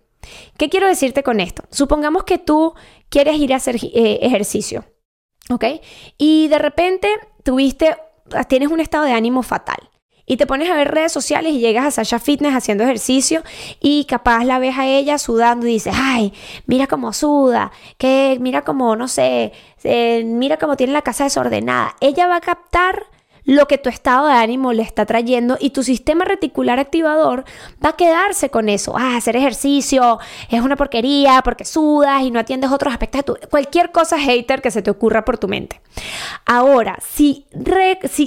¿Qué 0.58 0.70
quiero 0.70 0.88
decirte 0.88 1.24
con 1.24 1.40
esto? 1.40 1.64
Supongamos 1.72 2.24
que 2.24 2.38
tú 2.38 2.74
quieres 3.10 3.38
ir 3.38 3.54
a 3.54 3.58
hacer 3.58 3.76
eh, 3.76 4.20
ejercicio, 4.22 4.86
¿ok? 5.50 5.66
Y 6.18 6.48
de 6.48 6.60
repente 6.60 7.10
tuviste, 7.44 7.96
tienes 8.48 8.70
un 8.70 8.80
estado 8.80 9.06
de 9.06 9.14
ánimo 9.14 9.44
fatal 9.44 9.87
y 10.30 10.36
te 10.38 10.46
pones 10.46 10.70
a 10.70 10.76
ver 10.76 10.92
redes 10.92 11.14
sociales 11.14 11.54
y 11.54 11.60
llegas 11.60 11.86
a 11.86 11.92
Sasha 11.92 12.20
Fitness 12.20 12.54
haciendo 12.54 12.84
ejercicio 12.84 13.42
y 13.80 14.06
capaz 14.06 14.44
la 14.44 14.60
ves 14.60 14.78
a 14.78 14.86
ella 14.86 15.18
sudando 15.18 15.66
y 15.66 15.72
dices, 15.72 15.96
ay, 15.98 16.34
mira 16.66 16.86
cómo 16.86 17.14
suda, 17.14 17.72
que 17.98 18.38
mira 18.42 18.64
cómo, 18.64 18.98
no 18.98 19.08
sé, 19.08 19.54
eh, 19.84 20.24
mira 20.26 20.58
cómo 20.58 20.76
tiene 20.76 20.92
la 20.92 21.02
casa 21.02 21.24
desordenada. 21.24 21.96
Ella 22.02 22.28
va 22.28 22.36
a 22.36 22.42
captar 22.42 23.06
lo 23.48 23.66
que 23.66 23.78
tu 23.78 23.90
estado 23.90 24.28
de 24.28 24.34
ánimo 24.34 24.74
le 24.74 24.84
está 24.84 25.06
trayendo 25.06 25.58
y 25.60 25.70
tu 25.70 25.82
sistema 25.82 26.26
reticular 26.26 26.80
activador 26.80 27.46
va 27.84 27.90
a 27.90 27.96
quedarse 27.96 28.50
con 28.50 28.68
eso. 28.68 28.96
Ah, 28.98 29.16
hacer 29.16 29.38
ejercicio 29.38 30.20
es 30.50 30.62
una 30.62 30.76
porquería 30.76 31.42
porque 31.44 31.64
sudas 31.64 32.24
y 32.24 32.30
no 32.30 32.42
atiendes 32.42 32.72
otros 32.72 32.92
aspectos 32.92 33.20
de 33.20 33.24
tu... 33.24 33.50
Cualquier 33.50 33.94
cosa 33.94 34.20
hater 34.20 34.62
que 34.62 34.70
se 34.70 34.82
te 34.82 34.92
ocurra 34.92 35.24
por 35.24 35.38
tu 35.38 35.48
mente. 35.48 35.80
Ahora, 36.46 37.00
si, 37.02 37.46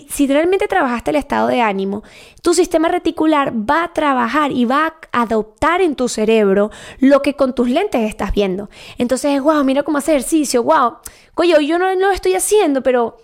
si, 0.08 0.26
realmente 0.26 0.66
trabajaste 0.66 1.10
el 1.10 1.16
estado 1.16 1.48
de 1.48 1.60
ánimo, 1.60 2.02
tu 2.40 2.54
sistema 2.54 2.88
reticular 2.88 3.52
va 3.52 3.84
a 3.84 3.92
trabajar 3.92 4.52
y 4.52 4.64
va 4.64 4.94
a 5.12 5.22
adoptar 5.22 5.82
en 5.82 5.96
tu 5.96 6.08
cerebro 6.08 6.70
lo 6.98 7.20
que 7.20 7.34
con 7.36 7.54
tus 7.54 7.68
lentes 7.68 8.08
estás 8.08 8.32
viendo. 8.32 8.70
Entonces, 8.96 9.38
wow, 9.42 9.62
mira 9.64 9.82
cómo 9.82 9.98
hace 9.98 10.12
ejercicio, 10.12 10.62
wow. 10.62 10.96
Oye, 11.34 11.66
yo 11.66 11.78
no 11.78 11.94
lo 11.94 12.10
estoy 12.10 12.34
haciendo, 12.34 12.82
pero 12.82 13.18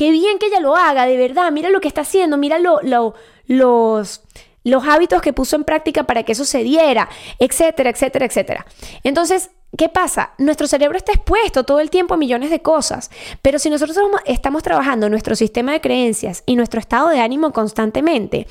Qué 0.00 0.12
bien 0.12 0.38
que 0.38 0.46
ella 0.46 0.60
lo 0.60 0.76
haga, 0.76 1.04
de 1.04 1.18
verdad. 1.18 1.52
Mira 1.52 1.68
lo 1.68 1.82
que 1.82 1.88
está 1.88 2.00
haciendo, 2.00 2.38
mira 2.38 2.58
lo, 2.58 2.80
los, 2.82 4.22
los 4.64 4.84
hábitos 4.86 5.20
que 5.20 5.34
puso 5.34 5.56
en 5.56 5.64
práctica 5.64 6.04
para 6.04 6.22
que 6.22 6.32
eso 6.32 6.46
se 6.46 6.64
diera, 6.64 7.10
etcétera, 7.38 7.90
etcétera, 7.90 8.24
etcétera. 8.24 8.66
Entonces, 9.02 9.50
¿qué 9.76 9.90
pasa? 9.90 10.30
Nuestro 10.38 10.66
cerebro 10.68 10.96
está 10.96 11.12
expuesto 11.12 11.64
todo 11.64 11.80
el 11.80 11.90
tiempo 11.90 12.14
a 12.14 12.16
millones 12.16 12.48
de 12.48 12.62
cosas, 12.62 13.10
pero 13.42 13.58
si 13.58 13.68
nosotros 13.68 13.98
estamos 14.24 14.62
trabajando 14.62 15.10
nuestro 15.10 15.36
sistema 15.36 15.72
de 15.72 15.82
creencias 15.82 16.44
y 16.46 16.56
nuestro 16.56 16.80
estado 16.80 17.10
de 17.10 17.20
ánimo 17.20 17.52
constantemente, 17.52 18.46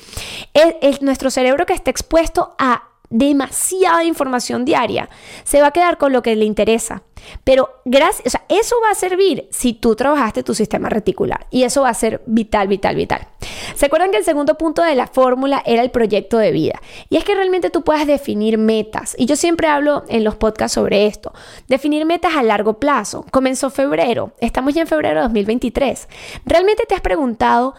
es 0.54 1.02
nuestro 1.02 1.32
cerebro 1.32 1.66
que 1.66 1.72
está 1.72 1.90
expuesto 1.90 2.54
a 2.60 2.89
demasiada 3.10 4.04
información 4.04 4.64
diaria, 4.64 5.08
se 5.44 5.60
va 5.60 5.68
a 5.68 5.72
quedar 5.72 5.98
con 5.98 6.12
lo 6.12 6.22
que 6.22 6.36
le 6.36 6.44
interesa. 6.44 7.02
Pero 7.44 7.82
gracias, 7.84 8.34
o 8.34 8.38
eso 8.48 8.76
va 8.82 8.90
a 8.90 8.94
servir 8.94 9.48
si 9.50 9.74
tú 9.74 9.94
trabajaste 9.94 10.42
tu 10.42 10.54
sistema 10.54 10.88
reticular 10.88 11.46
y 11.50 11.64
eso 11.64 11.82
va 11.82 11.90
a 11.90 11.94
ser 11.94 12.22
vital, 12.26 12.68
vital, 12.68 12.96
vital. 12.96 13.28
¿Se 13.74 13.86
acuerdan 13.86 14.10
que 14.10 14.16
el 14.16 14.24
segundo 14.24 14.56
punto 14.56 14.82
de 14.82 14.94
la 14.94 15.06
fórmula 15.06 15.62
era 15.66 15.82
el 15.82 15.90
proyecto 15.90 16.38
de 16.38 16.52
vida? 16.52 16.80
Y 17.08 17.16
es 17.16 17.24
que 17.24 17.34
realmente 17.34 17.70
tú 17.70 17.82
puedas 17.82 18.06
definir 18.06 18.58
metas. 18.58 19.14
Y 19.18 19.26
yo 19.26 19.36
siempre 19.36 19.68
hablo 19.68 20.04
en 20.08 20.24
los 20.24 20.36
podcasts 20.36 20.74
sobre 20.74 21.06
esto. 21.06 21.32
Definir 21.68 22.06
metas 22.06 22.36
a 22.36 22.42
largo 22.42 22.78
plazo. 22.78 23.26
Comenzó 23.30 23.70
febrero, 23.70 24.32
estamos 24.40 24.74
ya 24.74 24.82
en 24.82 24.88
febrero 24.88 25.16
de 25.16 25.22
2023. 25.24 26.08
¿Realmente 26.46 26.84
te 26.86 26.94
has 26.94 27.00
preguntado 27.00 27.74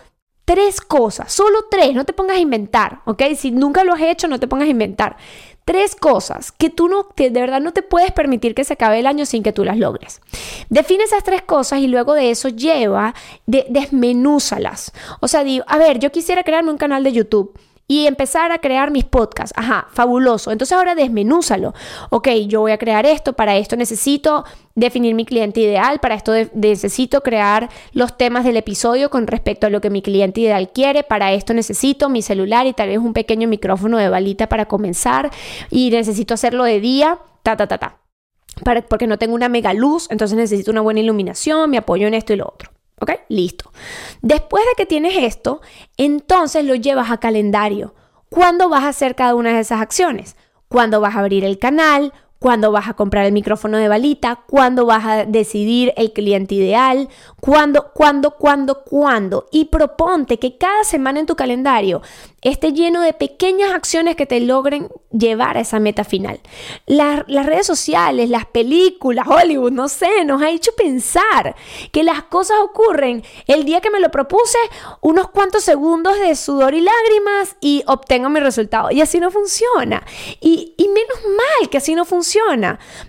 Tres 0.46 0.82
cosas, 0.82 1.32
solo 1.32 1.66
tres, 1.70 1.94
no 1.94 2.04
te 2.04 2.14
pongas 2.14 2.38
a 2.38 2.40
inventar, 2.40 3.02
¿ok? 3.06 3.24
Si 3.38 3.52
nunca 3.52 3.84
lo 3.84 3.94
has 3.94 4.02
hecho, 4.02 4.28
no 4.28 4.40
te 4.40 4.48
pongas 4.48 4.68
a 4.68 4.72
inventar. 4.72 5.18
Tres 5.66 5.96
cosas 5.96 6.52
que 6.52 6.72
tú 6.72 6.88
no, 6.88 7.08
de 7.16 7.30
verdad 7.30 7.62
no 7.62 7.72
te 7.72 7.84
puedes 7.84 8.12
permitir 8.12 8.56
que 8.56 8.64
se 8.64 8.74
acabe 8.74 9.00
el 9.00 9.06
año 9.06 9.26
sin 9.28 9.44
que 9.44 9.54
tú 9.54 9.64
las 9.64 9.78
logres. 9.78 10.20
Define 10.70 11.04
esas 11.04 11.24
tres 11.24 11.44
cosas 11.44 11.80
y 11.80 11.88
luego 11.88 12.16
de 12.16 12.32
eso 12.32 12.50
lleva, 12.50 13.14
de, 13.46 13.68
desmenúzalas. 13.70 14.92
O 15.20 15.28
sea, 15.28 15.44
digo, 15.44 15.64
a 15.68 15.78
ver, 15.78 16.00
yo 16.00 16.12
quisiera 16.12 16.44
crearme 16.44 16.72
un 16.72 16.78
canal 16.78 17.04
de 17.04 17.14
YouTube 17.14 17.54
y 17.88 18.08
empezar 18.08 18.52
a 18.52 18.60
crear 18.60 18.92
mis 18.92 19.04
podcasts. 19.04 19.54
Ajá, 19.58 19.88
fabuloso. 19.92 20.52
Entonces 20.52 20.76
ahora 20.78 20.96
desmenúzalo. 20.96 21.74
Ok, 22.10 22.30
yo 22.48 22.62
voy 22.62 22.72
a 22.72 22.78
crear 22.78 23.06
esto, 23.06 23.34
para 23.34 23.58
esto 23.58 23.76
necesito 23.76 24.46
definir 24.76 25.14
mi 25.16 25.26
cliente 25.26 25.60
ideal, 25.60 26.00
para 26.00 26.16
esto 26.16 26.34
necesito 26.54 27.22
crear 27.22 27.70
los 27.92 28.18
temas 28.18 28.46
del 28.46 28.58
episodio 28.58 29.10
con 29.10 29.28
respecto 29.28 29.68
a 29.68 29.70
lo 29.70 29.82
que 29.82 29.90
mi 29.90 30.02
cliente 30.02 30.42
ideal 30.42 30.72
quiere, 30.72 31.04
para 31.04 31.34
esto 31.34 31.54
necesito 31.54 32.10
mi 32.10 32.22
celular 32.22 32.66
y 32.66 32.74
tal 32.74 32.90
vez 32.90 33.00
un 33.00 33.14
pequeño 33.14 33.48
micrófono 33.48 33.98
de 33.98 34.10
balita 34.10 34.48
para 34.48 34.66
comenzar 34.66 35.32
y 35.70 35.90
necesito 35.92 36.34
hacerlo 36.34 36.64
de 36.64 36.80
día, 36.80 37.20
ta, 37.44 37.58
ta, 37.58 37.68
ta, 37.68 37.78
ta. 37.78 37.98
Porque 38.88 39.08
no 39.08 39.18
tengo 39.18 39.34
una 39.34 39.50
mega 39.50 39.74
luz, 39.74 40.08
entonces 40.12 40.38
necesito 40.38 40.72
una 40.72 40.82
buena 40.82 41.00
iluminación, 41.00 41.70
me 41.70 41.78
apoyo 41.78 42.08
en 42.08 42.14
esto 42.14 42.34
y 42.34 42.38
lo 42.38 42.46
otro. 42.46 42.70
¿Ok? 43.02 43.12
Listo. 43.30 43.72
Después 44.22 44.64
de 44.64 44.72
que 44.78 44.86
tienes 44.86 45.18
esto, 45.18 45.62
entonces 45.98 46.64
lo 46.64 46.76
llevas 46.76 47.10
a 47.10 47.20
calendario. 47.20 47.96
¿Cuándo 48.30 48.70
vas 48.70 48.84
a 48.84 48.90
hacer 48.90 49.16
cada 49.16 49.34
una 49.36 49.54
de 49.54 49.60
esas 49.60 49.82
acciones? 49.82 50.38
¿Cuándo 50.68 51.02
vas 51.02 51.16
a 51.16 51.20
abrir 51.20 51.44
el 51.44 51.58
canal? 51.58 52.14
Cuándo 52.42 52.72
vas 52.72 52.90
a 52.90 52.96
comprar 52.96 53.28
el 53.28 53.34
micrófono 53.34 53.78
de 53.78 53.88
balita, 53.88 54.42
cuándo 54.48 54.88
vas 54.88 55.06
a 55.06 55.26
decidir 55.26 55.94
el 55.96 56.12
cliente 56.12 56.56
ideal, 56.56 57.08
cuándo, 57.40 57.92
cuándo, 57.94 58.32
cuándo, 58.32 58.84
cuándo. 58.84 59.46
Y 59.52 59.66
proponte 59.66 60.40
que 60.40 60.58
cada 60.58 60.84
semana 60.84 61.20
en 61.20 61.28
tu 61.28 61.36
calendario 61.36 62.02
esté 62.42 62.74
lleno 62.74 63.04
de 63.04 63.14
pequeñas 63.14 63.74
acciones 63.74 64.16
que 64.16 64.26
te 64.26 64.40
logren 64.40 64.90
llevar 65.12 65.58
a 65.58 65.60
esa 65.60 65.80
meta 65.80 66.04
final. 66.04 66.40
las 66.88 67.46
redes 67.46 67.68
sociales, 67.68 68.28
las 68.32 68.48
películas, 68.48 69.28
Hollywood, 69.28 69.72
no 69.72 69.88
sé, 69.88 70.26
nos 70.26 70.42
ha 70.42 70.50
hecho 70.50 70.72
pensar 70.76 71.56
que 71.92 72.02
las 72.02 72.24
cosas 72.24 72.58
ocurren 72.64 73.24
el 73.46 73.66
día 73.66 73.82
que 73.82 73.92
me 73.92 74.00
lo 74.00 74.10
propuse, 74.10 74.58
unos 75.02 75.30
cuantos 75.30 75.64
segundos 75.64 76.20
de 76.20 76.36
sudor 76.36 76.74
y 76.74 76.82
lágrimas 76.82 77.56
y 77.62 77.84
obtengo 77.86 78.30
mi 78.30 78.40
resultado. 78.40 78.90
Y 78.90 79.02
así 79.02 79.20
no 79.20 79.30
funciona. 79.30 80.04
Y, 80.40 80.74
y 80.76 80.88
menos 80.88 81.20
mal 81.38 81.70
que 81.70 81.78
así 81.78 81.94
no 81.94 82.04
funciona 82.04 82.31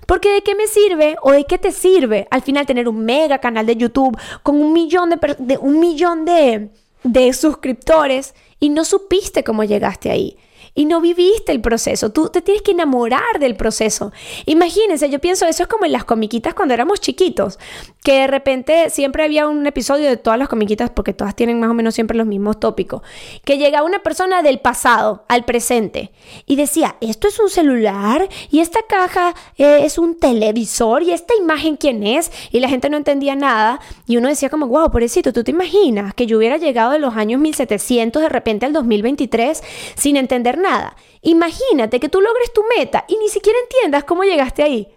porque 0.06 0.32
de 0.32 0.42
qué 0.42 0.54
me 0.54 0.66
sirve 0.66 1.16
o 1.22 1.32
de 1.32 1.44
qué 1.44 1.58
te 1.58 1.72
sirve 1.72 2.26
al 2.30 2.42
final 2.42 2.66
tener 2.66 2.88
un 2.88 3.04
mega 3.04 3.38
canal 3.38 3.66
de 3.66 3.76
YouTube 3.76 4.18
con 4.42 4.60
un 4.60 4.72
millón 4.72 5.10
de, 5.10 5.58
un 5.58 5.80
millón 5.80 6.24
de, 6.24 6.70
de 7.04 7.32
suscriptores 7.32 8.34
y 8.60 8.68
no 8.68 8.84
supiste 8.84 9.44
cómo 9.44 9.64
llegaste 9.64 10.10
ahí 10.10 10.36
y 10.74 10.86
no 10.86 11.00
viviste 11.00 11.52
el 11.52 11.60
proceso. 11.60 12.10
Tú 12.12 12.28
te 12.28 12.40
tienes 12.40 12.62
que 12.62 12.72
enamorar 12.72 13.38
del 13.38 13.56
proceso. 13.56 14.12
Imagínense, 14.46 15.10
yo 15.10 15.18
pienso, 15.18 15.46
eso 15.46 15.62
es 15.64 15.68
como 15.68 15.84
en 15.84 15.92
las 15.92 16.04
comiquitas 16.04 16.54
cuando 16.54 16.74
éramos 16.74 17.00
chiquitos, 17.00 17.58
que 18.02 18.20
de 18.20 18.26
repente 18.26 18.90
siempre 18.90 19.24
había 19.24 19.46
un 19.46 19.66
episodio 19.66 20.08
de 20.08 20.16
todas 20.16 20.38
las 20.38 20.48
comiquitas, 20.48 20.90
porque 20.90 21.12
todas 21.12 21.36
tienen 21.36 21.60
más 21.60 21.70
o 21.70 21.74
menos 21.74 21.94
siempre 21.94 22.16
los 22.16 22.26
mismos 22.26 22.58
tópicos, 22.58 23.02
que 23.44 23.58
llegaba 23.58 23.86
una 23.86 24.02
persona 24.02 24.42
del 24.42 24.60
pasado 24.60 25.24
al 25.28 25.44
presente 25.44 26.12
y 26.46 26.56
decía, 26.56 26.96
esto 27.00 27.28
es 27.28 27.38
un 27.38 27.50
celular 27.50 28.28
y 28.50 28.60
esta 28.60 28.80
caja 28.88 29.34
eh, 29.58 29.80
es 29.84 29.98
un 29.98 30.18
televisor 30.18 31.02
y 31.02 31.12
esta 31.12 31.34
imagen 31.34 31.76
quién 31.76 32.06
es 32.06 32.30
y 32.50 32.60
la 32.60 32.68
gente 32.68 32.88
no 32.88 32.96
entendía 32.96 33.34
nada 33.34 33.80
y 34.06 34.16
uno 34.16 34.28
decía 34.28 34.48
como, 34.48 34.66
wow, 34.66 34.90
pobrecito, 34.90 35.32
¿tú 35.32 35.44
te 35.44 35.50
imaginas 35.50 36.14
que 36.14 36.26
yo 36.26 36.38
hubiera 36.38 36.56
llegado 36.56 36.92
de 36.92 36.98
los 36.98 37.14
años 37.14 37.40
1700 37.40 38.22
de 38.22 38.28
repente 38.28 38.66
al 38.66 38.72
2023 38.72 39.62
sin 39.96 40.16
entender 40.16 40.58
nada. 40.62 40.96
Imagínate 41.20 42.00
que 42.00 42.08
tú 42.08 42.20
logres 42.20 42.52
tu 42.52 42.64
meta 42.76 43.04
y 43.08 43.16
ni 43.18 43.28
siquiera 43.28 43.58
entiendas 43.58 44.04
cómo 44.04 44.24
llegaste 44.24 44.62
ahí. 44.62 44.88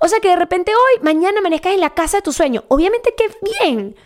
O 0.00 0.08
sea 0.08 0.20
que 0.20 0.28
de 0.28 0.36
repente 0.36 0.72
hoy, 0.72 1.02
mañana 1.02 1.40
amanezcas 1.40 1.74
en 1.74 1.80
la 1.80 1.94
casa 1.94 2.18
de 2.18 2.22
tu 2.22 2.32
sueño. 2.32 2.64
Obviamente 2.68 3.14
que 3.16 3.30
bien. 3.62 3.96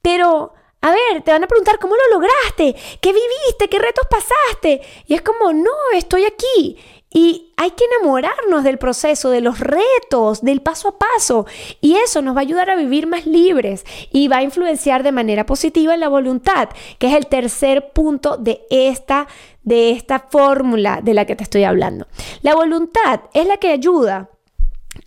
Pero, 0.00 0.54
a 0.80 0.90
ver, 0.90 1.22
te 1.22 1.32
van 1.32 1.44
a 1.44 1.48
preguntar 1.48 1.78
cómo 1.78 1.96
lo 1.96 2.18
lograste, 2.18 2.74
qué 3.00 3.12
viviste, 3.12 3.68
qué 3.68 3.78
retos 3.78 4.06
pasaste. 4.08 4.82
Y 5.06 5.14
es 5.14 5.22
como, 5.22 5.52
no, 5.52 5.70
estoy 5.94 6.24
aquí. 6.24 6.78
Y 7.16 7.52
hay 7.56 7.70
que 7.70 7.84
enamorarnos 7.84 8.64
del 8.64 8.76
proceso, 8.76 9.30
de 9.30 9.40
los 9.40 9.60
retos, 9.60 10.42
del 10.42 10.60
paso 10.60 10.88
a 10.88 10.98
paso. 10.98 11.46
Y 11.80 11.94
eso 11.94 12.20
nos 12.22 12.34
va 12.34 12.40
a 12.40 12.42
ayudar 12.42 12.70
a 12.70 12.76
vivir 12.76 13.06
más 13.06 13.24
libres 13.24 13.84
y 14.10 14.26
va 14.26 14.38
a 14.38 14.42
influenciar 14.42 15.04
de 15.04 15.12
manera 15.12 15.46
positiva 15.46 15.94
en 15.94 16.00
la 16.00 16.08
voluntad, 16.08 16.70
que 16.98 17.06
es 17.06 17.14
el 17.14 17.28
tercer 17.28 17.92
punto 17.92 18.36
de 18.36 18.66
esta, 18.68 19.28
de 19.62 19.92
esta 19.92 20.26
fórmula 20.28 21.00
de 21.02 21.14
la 21.14 21.24
que 21.24 21.36
te 21.36 21.44
estoy 21.44 21.62
hablando. 21.62 22.08
La 22.42 22.56
voluntad 22.56 23.20
es 23.32 23.46
la 23.46 23.58
que 23.58 23.70
ayuda 23.70 24.28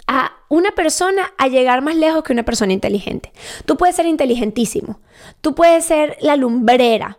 a 0.08 0.32
una 0.48 0.72
persona 0.72 1.34
a 1.38 1.50
llegar 1.50 1.82
más 1.82 1.98
lejos 1.98 2.24
que 2.24 2.32
una 2.32 2.44
persona 2.44 2.72
inteligente. 2.72 3.34
Tú 3.66 3.76
puedes 3.76 3.98
ser 3.98 4.06
inteligentísimo, 4.06 5.02
tú 5.42 5.56
puedes 5.56 5.84
ser 5.84 6.18
la 6.22 6.38
lumbrera, 6.38 7.18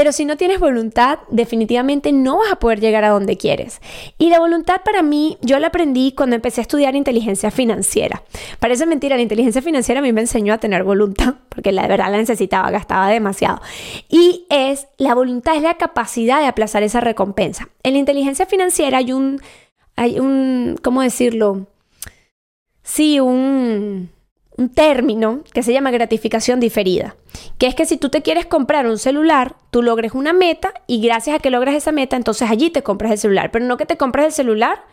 pero 0.00 0.12
si 0.12 0.24
no 0.24 0.38
tienes 0.38 0.60
voluntad, 0.60 1.18
definitivamente 1.28 2.10
no 2.10 2.38
vas 2.38 2.50
a 2.50 2.58
poder 2.58 2.80
llegar 2.80 3.04
a 3.04 3.10
donde 3.10 3.36
quieres. 3.36 3.82
Y 4.16 4.30
la 4.30 4.38
voluntad 4.38 4.80
para 4.82 5.02
mí, 5.02 5.36
yo 5.42 5.58
la 5.58 5.66
aprendí 5.66 6.12
cuando 6.12 6.36
empecé 6.36 6.62
a 6.62 6.62
estudiar 6.62 6.96
inteligencia 6.96 7.50
financiera. 7.50 8.22
Parece 8.60 8.86
mentira, 8.86 9.16
la 9.16 9.22
inteligencia 9.22 9.60
financiera 9.60 10.00
a 10.00 10.02
mí 10.02 10.10
me 10.14 10.22
enseñó 10.22 10.54
a 10.54 10.58
tener 10.58 10.84
voluntad, 10.84 11.34
porque 11.50 11.70
la 11.70 11.86
verdad 11.86 12.10
la 12.10 12.16
necesitaba, 12.16 12.70
gastaba 12.70 13.10
demasiado. 13.10 13.60
Y 14.08 14.46
es, 14.48 14.88
la 14.96 15.14
voluntad 15.14 15.54
es 15.54 15.62
la 15.62 15.74
capacidad 15.74 16.40
de 16.40 16.46
aplazar 16.46 16.82
esa 16.82 17.00
recompensa. 17.00 17.68
En 17.82 17.92
la 17.92 17.98
inteligencia 17.98 18.46
financiera 18.46 18.96
hay 18.96 19.12
un, 19.12 19.42
hay 19.96 20.18
un, 20.18 20.78
¿cómo 20.82 21.02
decirlo? 21.02 21.66
Sí, 22.82 23.20
un 23.20 24.08
un 24.60 24.68
término 24.68 25.40
que 25.54 25.62
se 25.62 25.72
llama 25.72 25.90
gratificación 25.90 26.60
diferida, 26.60 27.16
que 27.56 27.66
es 27.66 27.74
que 27.74 27.86
si 27.86 27.96
tú 27.96 28.10
te 28.10 28.20
quieres 28.20 28.44
comprar 28.44 28.86
un 28.86 28.98
celular, 28.98 29.56
tú 29.70 29.82
logres 29.82 30.12
una 30.12 30.34
meta 30.34 30.74
y 30.86 31.00
gracias 31.00 31.36
a 31.36 31.38
que 31.38 31.48
logras 31.48 31.74
esa 31.74 31.92
meta, 31.92 32.16
entonces 32.16 32.50
allí 32.50 32.68
te 32.68 32.82
compras 32.82 33.12
el 33.12 33.18
celular, 33.18 33.50
pero 33.50 33.64
no 33.64 33.78
que 33.78 33.86
te 33.86 33.96
compras 33.96 34.26
el 34.26 34.32
celular 34.32 34.84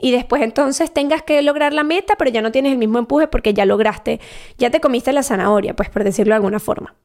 y 0.00 0.10
después 0.10 0.42
entonces 0.42 0.92
tengas 0.92 1.22
que 1.22 1.40
lograr 1.40 1.72
la 1.72 1.84
meta, 1.84 2.16
pero 2.18 2.32
ya 2.32 2.42
no 2.42 2.50
tienes 2.50 2.72
el 2.72 2.78
mismo 2.78 2.98
empuje 2.98 3.28
porque 3.28 3.54
ya 3.54 3.64
lograste, 3.64 4.20
ya 4.58 4.70
te 4.70 4.80
comiste 4.80 5.12
la 5.12 5.22
zanahoria, 5.22 5.76
pues 5.76 5.88
por 5.88 6.02
decirlo 6.02 6.32
de 6.32 6.36
alguna 6.36 6.58
forma. 6.58 6.96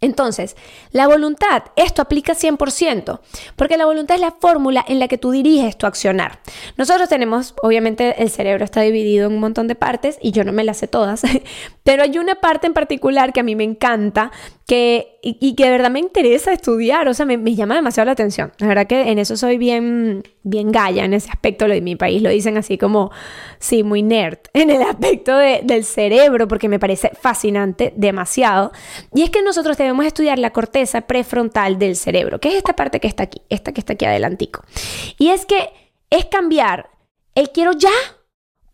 Entonces, 0.00 0.56
la 0.90 1.06
voluntad, 1.06 1.64
esto 1.76 2.02
aplica 2.02 2.34
100%, 2.34 3.20
porque 3.56 3.76
la 3.76 3.86
voluntad 3.86 4.16
es 4.16 4.20
la 4.20 4.32
fórmula 4.32 4.84
en 4.86 4.98
la 4.98 5.08
que 5.08 5.18
tú 5.18 5.30
diriges 5.30 5.76
tu 5.76 5.86
accionar. 5.86 6.40
Nosotros 6.76 7.08
tenemos, 7.08 7.54
obviamente 7.62 8.22
el 8.22 8.30
cerebro 8.30 8.64
está 8.64 8.80
dividido 8.82 9.26
en 9.26 9.34
un 9.34 9.40
montón 9.40 9.68
de 9.68 9.74
partes 9.74 10.18
y 10.20 10.32
yo 10.32 10.44
no 10.44 10.52
me 10.52 10.64
las 10.64 10.78
sé 10.78 10.88
todas, 10.88 11.22
pero 11.82 12.02
hay 12.02 12.18
una 12.18 12.36
parte 12.36 12.66
en 12.66 12.74
particular 12.74 13.32
que 13.32 13.40
a 13.40 13.44
mí 13.44 13.56
me 13.56 13.64
encanta 13.64 14.30
que, 14.66 15.18
y, 15.22 15.54
que 15.54 15.64
de 15.64 15.70
verdad 15.70 15.90
me 15.92 16.00
interesa 16.00 16.52
estudiar, 16.52 17.06
o 17.08 17.14
sea, 17.14 17.24
me, 17.24 17.54
llama 17.54 17.76
demasiado 17.76 18.06
la 18.06 18.12
atención. 18.12 18.52
La 18.58 18.66
verdad 18.66 18.88
que 18.88 19.12
en 19.12 19.20
eso 19.20 19.36
soy 19.36 19.58
bien, 19.58 20.24
bien 20.42 20.72
galla, 20.72 21.04
en 21.04 21.14
ese 21.14 21.30
aspecto 21.30 21.68
lo 21.68 21.74
de 21.74 21.80
mi 21.80 21.94
país 21.94 22.20
lo 22.20 22.30
dicen 22.30 22.56
así 22.56 22.76
como, 22.76 23.12
sí, 23.60 23.84
muy 23.84 24.02
nerd, 24.02 24.38
en 24.54 24.70
el 24.70 24.82
aspecto 24.82 25.36
del 25.36 25.84
cerebro, 25.84 26.48
porque 26.48 26.68
me 26.68 26.80
parece 26.80 27.12
fascinante 27.20 27.92
demasiado. 27.96 28.72
Y 29.14 29.22
es 29.22 29.30
que 29.30 29.40
nosotros 29.42 29.76
debemos 29.86 30.06
estudiar 30.06 30.38
la 30.38 30.52
corteza 30.52 31.02
prefrontal 31.02 31.78
del 31.78 31.96
cerebro, 31.96 32.38
que 32.40 32.48
es 32.48 32.54
esta 32.54 32.74
parte 32.74 33.00
que 33.00 33.08
está 33.08 33.24
aquí, 33.24 33.42
esta 33.48 33.72
que 33.72 33.80
está 33.80 33.94
aquí 33.94 34.04
adelantico. 34.04 34.62
Y 35.18 35.28
es 35.28 35.46
que 35.46 35.70
es 36.10 36.26
cambiar 36.26 36.90
el 37.34 37.50
quiero 37.50 37.72
ya 37.72 37.90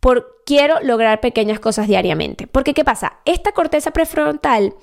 por 0.01 0.43
quiero 0.45 0.81
lograr 0.81 1.21
pequeñas 1.21 1.61
cosas 1.61 1.87
diariamente. 1.87 2.47
Porque, 2.47 2.75
¿qué 2.75 2.85
pasa? 2.85 3.21
Esta 3.25 3.53
corteza 3.53 3.93
prefrontal 3.93 4.75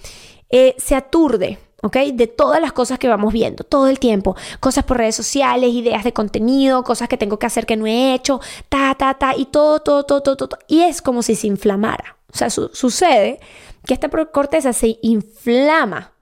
eh, 0.49 0.75
se 0.77 0.95
aturde. 0.95 1.59
¿ok? 1.81 1.97
De 2.13 2.27
todas 2.27 2.61
las 2.61 2.73
cosas 2.73 2.99
que 2.99 3.07
vamos 3.07 3.33
viendo 3.33 3.63
todo 3.63 3.87
el 3.87 3.99
tiempo. 3.99 4.35
Cosas 4.59 4.83
por 4.83 4.97
redes 4.97 5.15
sociales, 5.15 5.73
ideas 5.73 6.03
de 6.03 6.13
contenido, 6.13 6.83
cosas 6.83 7.07
que 7.09 7.17
tengo 7.17 7.39
que 7.39 7.45
hacer 7.45 7.65
que 7.65 7.77
no 7.77 7.87
he 7.87 8.13
hecho, 8.13 8.39
ta, 8.69 8.95
ta, 8.95 9.13
ta, 9.13 9.35
y 9.35 9.45
todo, 9.45 9.79
todo, 9.79 10.03
todo, 10.03 10.21
todo, 10.21 10.35
todo. 10.35 10.59
Y 10.67 10.81
es 10.81 11.01
como 11.01 11.21
si 11.21 11.35
se 11.35 11.47
inflamara. 11.47 12.17
O 12.31 12.37
sea, 12.37 12.49
sucede 12.49 13.39
que 13.85 13.93
esta 13.93 14.09
corteza 14.09 14.73
se 14.73 14.99
inflama. 15.01 16.13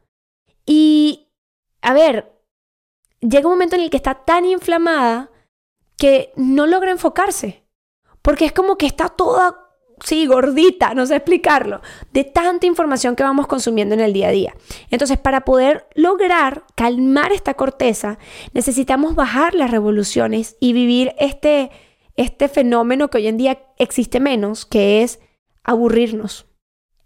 Y, 0.67 1.31
a 1.81 1.93
ver, 1.93 2.31
llega 3.21 3.47
un 3.47 3.53
momento 3.53 3.75
en 3.75 3.81
el 3.81 3.89
que 3.89 3.97
está 3.97 4.13
tan 4.25 4.45
inflamada 4.45 5.31
que 5.97 6.31
no 6.35 6.67
logra 6.67 6.91
enfocarse. 6.91 7.63
Porque 8.21 8.45
es 8.45 8.51
como 8.51 8.77
que 8.77 8.85
está 8.85 9.09
toda 9.09 9.67
sí, 10.03 10.27
gordita, 10.27 10.93
no 10.93 11.05
sé 11.05 11.15
explicarlo, 11.15 11.81
de 12.13 12.23
tanta 12.23 12.67
información 12.67 13.15
que 13.15 13.23
vamos 13.23 13.47
consumiendo 13.47 13.95
en 13.95 14.01
el 14.01 14.13
día 14.13 14.27
a 14.27 14.31
día. 14.31 14.55
Entonces, 14.89 15.17
para 15.17 15.41
poder 15.41 15.87
lograr 15.95 16.63
calmar 16.75 17.31
esta 17.31 17.55
corteza, 17.55 18.19
necesitamos 18.53 19.15
bajar 19.15 19.53
las 19.53 19.71
revoluciones 19.71 20.55
y 20.59 20.73
vivir 20.73 21.13
este, 21.19 21.71
este 22.15 22.47
fenómeno 22.47 23.09
que 23.09 23.17
hoy 23.17 23.27
en 23.27 23.37
día 23.37 23.59
existe 23.77 24.19
menos, 24.19 24.65
que 24.65 25.03
es 25.03 25.19
aburrirnos, 25.63 26.45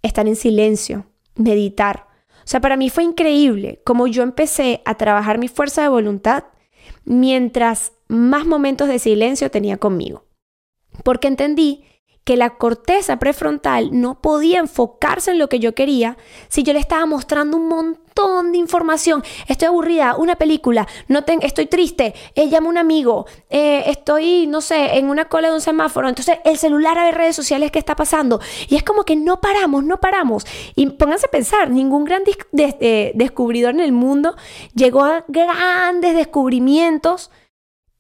estar 0.02 0.28
en 0.28 0.36
silencio, 0.36 1.06
meditar. 1.36 2.11
Sea, 2.52 2.60
para 2.60 2.76
mí 2.76 2.90
fue 2.90 3.06
increíble 3.06 3.80
como 3.86 4.08
yo 4.08 4.24
empecé 4.24 4.82
a 4.84 4.96
trabajar 4.96 5.38
mi 5.38 5.48
fuerza 5.48 5.84
de 5.84 5.88
voluntad 5.88 6.44
mientras 7.06 7.94
más 8.10 8.46
momentos 8.46 8.90
de 8.90 9.00
silencio 9.00 9.50
tenía 9.50 9.78
conmigo. 9.78 10.26
Porque 11.06 11.30
entendí 11.30 11.86
que 12.24 12.38
la 12.38 12.52
corteza 12.52 13.18
prefrontal 13.18 13.90
no 14.00 14.22
podía 14.22 14.60
enfocarse 14.60 15.32
en 15.32 15.40
lo 15.40 15.50
que 15.50 15.60
yo 15.60 15.74
quería 15.74 16.18
si 16.50 16.64
yo 16.64 16.74
le 16.74 16.80
estaba 16.80 17.06
mostrando 17.06 17.58
un 17.58 17.68
montón 17.68 18.52
de 18.52 18.60
información. 18.60 19.24
Estoy 19.48 19.68
aburrida, 19.68 20.16
una 20.16 20.36
película, 20.36 20.88
no 21.08 21.24
estoy 21.42 21.66
triste, 21.66 22.14
eh, 22.36 22.46
llamo 22.46 22.68
a 22.68 22.72
un 22.72 22.78
amigo, 22.78 23.26
eh, 23.50 23.84
estoy, 23.88 24.46
no 24.48 24.62
sé, 24.62 24.98
en 24.98 25.10
una 25.10 25.26
cola 25.26 25.48
de 25.48 25.56
un 25.56 25.62
semáforo. 25.62 26.10
Entonces 26.10 26.38
el 26.46 26.58
celular 26.58 26.98
a 26.98 27.06
ver 27.06 27.16
redes 27.16 27.36
sociales, 27.36 27.72
¿qué 27.72 27.80
está 27.80 27.96
pasando? 27.96 28.40
Y 28.70 28.76
es 28.76 28.84
como 28.84 29.04
que 29.04 29.16
no 29.16 29.42
paramos, 29.42 29.84
no 29.84 30.00
paramos. 30.00 30.46
Y 30.76 30.86
pónganse 30.88 31.26
a 31.26 31.32
pensar, 31.32 31.72
ningún 31.72 32.06
gran 32.06 32.24
descubridor 32.52 33.74
en 33.74 33.80
el 33.80 33.92
mundo 33.92 34.36
llegó 34.76 35.04
a 35.04 35.26
grandes 35.28 36.16
descubrimientos 36.16 37.32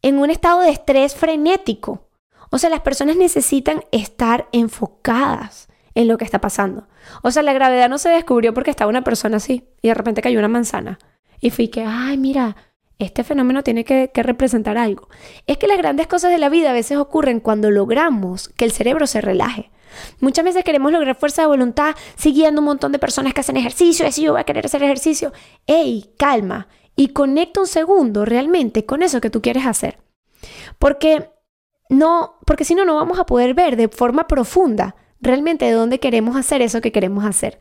en 0.03 0.19
un 0.19 0.29
estado 0.29 0.61
de 0.61 0.69
estrés 0.69 1.15
frenético. 1.15 2.10
O 2.51 2.57
sea, 2.57 2.69
las 2.69 2.81
personas 2.81 3.15
necesitan 3.15 3.83
estar 3.91 4.47
enfocadas 4.51 5.69
en 5.95 6.07
lo 6.07 6.17
que 6.17 6.25
está 6.25 6.39
pasando. 6.39 6.87
O 7.23 7.31
sea, 7.31 7.43
la 7.43 7.53
gravedad 7.53 7.89
no 7.89 7.97
se 7.97 8.09
descubrió 8.09 8.53
porque 8.53 8.69
estaba 8.69 8.89
una 8.89 9.03
persona 9.03 9.37
así 9.37 9.63
y 9.81 9.87
de 9.87 9.93
repente 9.93 10.21
cayó 10.21 10.37
una 10.37 10.47
manzana. 10.47 10.99
Y 11.39 11.49
fui 11.49 11.69
que, 11.69 11.83
ay, 11.85 12.17
mira, 12.17 12.55
este 12.99 13.23
fenómeno 13.23 13.63
tiene 13.63 13.83
que, 13.83 14.11
representar 14.13 14.77
algo. 14.77 15.09
Es 15.47 15.57
que 15.57 15.67
las 15.67 15.77
grandes 15.77 16.07
cosas 16.07 16.31
de 16.31 16.37
la 16.37 16.49
vida 16.49 16.69
a 16.69 16.73
veces 16.73 16.97
ocurren 16.97 17.39
cuando 17.39 17.71
logramos 17.71 18.49
que 18.49 18.65
el 18.65 18.71
cerebro 18.71 19.07
se 19.07 19.21
relaje. 19.21 19.71
Muchas 20.19 20.45
veces 20.45 20.63
queremos 20.63 20.91
lograr 20.91 21.15
fuerza 21.15 21.41
de 21.41 21.47
voluntad 21.47 21.95
siguiendo 22.15 22.61
un 22.61 22.65
montón 22.65 22.91
de 22.91 22.99
personas 22.99 23.33
que 23.33 23.41
hacen 23.41 23.57
ejercicio, 23.57 24.07
así 24.07 24.23
yo 24.23 24.33
voy 24.33 24.41
a 24.41 24.45
querer 24.45 24.65
hacer 24.65 24.83
ejercicio. 24.83 25.33
¡Ey, 25.67 26.13
calma! 26.17 26.67
Y 26.95 27.09
conecta 27.09 27.61
un 27.61 27.67
segundo 27.67 28.23
realmente 28.25 28.85
con 28.85 29.03
eso 29.03 29.19
que 29.19 29.29
tú 29.29 29.41
quieres 29.41 29.65
hacer. 29.65 29.97
Porque 30.77 31.31
no, 31.91 32.39
porque 32.45 32.63
si 32.63 32.73
no, 32.73 32.85
no 32.85 32.95
vamos 32.95 33.19
a 33.19 33.25
poder 33.25 33.53
ver 33.53 33.75
de 33.75 33.89
forma 33.89 34.25
profunda 34.25 34.95
realmente 35.19 35.65
de 35.65 35.73
dónde 35.73 35.99
queremos 35.99 36.37
hacer 36.37 36.61
eso 36.61 36.79
que 36.79 36.93
queremos 36.93 37.25
hacer. 37.25 37.59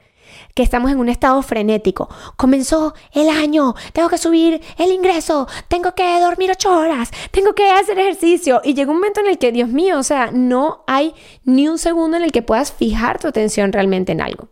Que 0.55 0.63
estamos 0.63 0.93
en 0.93 1.01
un 1.01 1.09
estado 1.09 1.43
frenético. 1.43 2.09
Comenzó 2.37 2.95
el 3.13 3.29
año, 3.29 3.75
tengo 3.93 4.09
que 4.09 4.19
subir 4.19 4.61
el 4.79 4.93
ingreso, 4.93 5.49
tengo 5.67 5.97
que 5.97 6.21
dormir 6.21 6.53
ocho 6.53 6.73
horas, 6.73 7.11
tengo 7.33 7.55
que 7.55 7.71
hacer 7.71 7.99
ejercicio. 7.99 8.61
Y 8.63 8.75
llega 8.75 8.93
un 8.93 8.99
momento 8.99 9.19
en 9.19 9.27
el 9.27 9.37
que, 9.37 9.51
Dios 9.51 9.69
mío, 9.69 9.99
o 9.99 10.05
sea, 10.05 10.31
no 10.33 10.85
hay 10.87 11.13
ni 11.43 11.67
un 11.67 11.79
segundo 11.79 12.17
en 12.17 12.23
el 12.23 12.31
que 12.31 12.43
puedas 12.43 12.73
fijar 12.73 13.19
tu 13.19 13.27
atención 13.27 13.73
realmente 13.73 14.13
en 14.13 14.21
algo. 14.21 14.49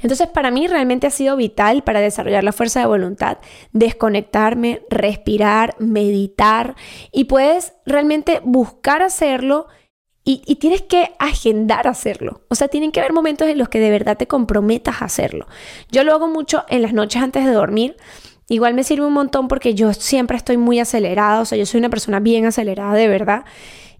Entonces, 0.00 0.28
para 0.28 0.50
mí 0.50 0.66
realmente 0.66 1.06
ha 1.06 1.10
sido 1.10 1.36
vital 1.36 1.82
para 1.82 2.00
desarrollar 2.00 2.44
la 2.44 2.52
fuerza 2.52 2.80
de 2.80 2.86
voluntad, 2.86 3.38
desconectarme, 3.72 4.82
respirar, 4.90 5.74
meditar 5.78 6.74
y 7.10 7.24
puedes 7.24 7.74
realmente 7.86 8.40
buscar 8.44 9.02
hacerlo 9.02 9.68
y, 10.24 10.56
tienes 10.56 10.82
que 10.82 11.12
agendar 11.18 11.88
hacerlo. 11.88 12.42
O 12.48 12.54
sea, 12.54 12.68
tienen 12.68 12.92
que 12.92 13.00
haber 13.00 13.12
momentos 13.12 13.48
en 13.48 13.58
los 13.58 13.68
que 13.68 13.80
de 13.80 13.90
verdad 13.90 14.16
te 14.16 14.28
comprometas 14.28 15.02
a 15.02 15.06
hacerlo. 15.06 15.46
Yo 15.90 16.04
lo 16.04 16.12
hago 16.12 16.28
mucho 16.28 16.64
en 16.68 16.82
las 16.82 16.92
noches 16.92 17.20
antes 17.20 17.44
de 17.44 17.50
dormir. 17.50 17.96
Igual 18.48 18.74
me 18.74 18.84
sirve 18.84 19.06
un 19.06 19.14
montón 19.14 19.48
porque 19.48 19.74
yo 19.74 19.92
siempre 19.92 20.36
estoy 20.36 20.58
muy 20.58 20.78
acelerada, 20.78 21.40
o 21.40 21.44
sea, 21.44 21.58
yo 21.58 21.66
soy 21.66 21.78
una 21.78 21.90
persona 21.90 22.20
bien 22.20 22.46
acelerada 22.46 22.94
de 22.94 23.08
verdad. 23.08 23.44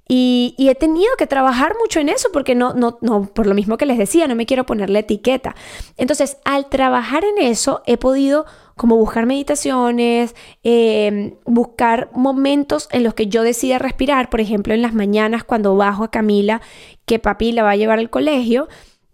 Y, 0.09 0.55
he 0.59 0.75
tenido 0.75 1.11
que 1.17 1.27
trabajar 1.27 1.75
mucho 1.81 2.01
en 2.01 2.09
eso 2.09 2.29
porque 2.33 2.55
no, 2.55 2.75
no, 2.75 2.99
no, 3.01 3.27
por 3.27 3.47
lo 3.47 3.55
mismo 3.55 3.77
que 3.77 3.87
les 3.87 3.99
decía, 3.99 4.27
no 4.27 4.35
me 4.35 4.47
quiero 4.47 4.67
poner 4.67 4.91
la 4.91 4.99
etiqueta. 4.99 5.55
Entonces, 5.97 6.39
al 6.45 6.69
trabajar 6.69 7.25
en 7.25 7.47
eso, 7.47 7.83
he 7.87 7.97
podido 7.97 8.45
como 8.77 8.97
buscar 8.97 9.27
meditaciones, 9.27 10.35
em, 10.63 11.35
buscar 11.45 12.11
momentos 12.15 12.89
en 12.91 13.05
los 13.05 13.15
que 13.15 13.29
yo 13.29 13.43
decida 13.43 13.79
respirar, 13.79 14.29
por 14.29 14.41
ejemplo, 14.41 14.75
en 14.75 14.83
las 14.83 14.95
mañanas 14.95 15.45
cuando 15.45 15.77
bajo 15.77 16.05
a 16.05 16.11
Camila, 16.11 16.61
que 17.07 17.19
papi 17.19 17.53
la 17.53 17.63
va 17.63 17.71
a 17.71 17.77
llevar 17.77 17.99
al 17.99 18.11
colegio, 18.11 18.69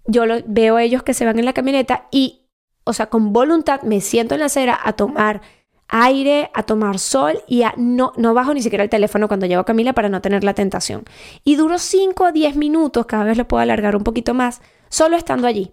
yo 0.06 0.26
lo, 0.26 0.36
veo 0.46 0.76
a 0.76 0.82
ellos 0.82 1.02
que 1.02 1.14
se 1.14 1.26
van 1.26 1.38
en 1.38 1.44
la 1.44 1.52
camioneta 1.52 2.06
y, 2.10 2.46
o 2.84 2.92
sea, 2.92 3.06
con 3.06 3.32
voluntad 3.32 3.82
me 3.82 4.00
siento 4.00 4.34
en 4.34 4.40
la 4.40 4.46
acera 4.46 4.78
a 4.82 4.94
tomar 4.94 5.42
aire, 5.88 6.50
a 6.54 6.62
tomar 6.62 6.98
sol 6.98 7.42
y 7.46 7.62
a 7.62 7.74
no, 7.76 8.12
no 8.16 8.34
bajo 8.34 8.54
ni 8.54 8.62
siquiera 8.62 8.84
el 8.84 8.90
teléfono 8.90 9.28
cuando 9.28 9.46
llevo 9.46 9.62
a 9.62 9.64
Camila 9.64 9.92
para 9.92 10.08
no 10.08 10.20
tener 10.20 10.44
la 10.44 10.54
tentación. 10.54 11.04
Y 11.44 11.56
duro 11.56 11.78
5 11.78 12.26
a 12.26 12.32
10 12.32 12.56
minutos, 12.56 13.06
cada 13.06 13.24
vez 13.24 13.36
lo 13.36 13.48
puedo 13.48 13.62
alargar 13.62 13.96
un 13.96 14.04
poquito 14.04 14.34
más, 14.34 14.60
solo 14.88 15.16
estando 15.16 15.46
allí. 15.46 15.72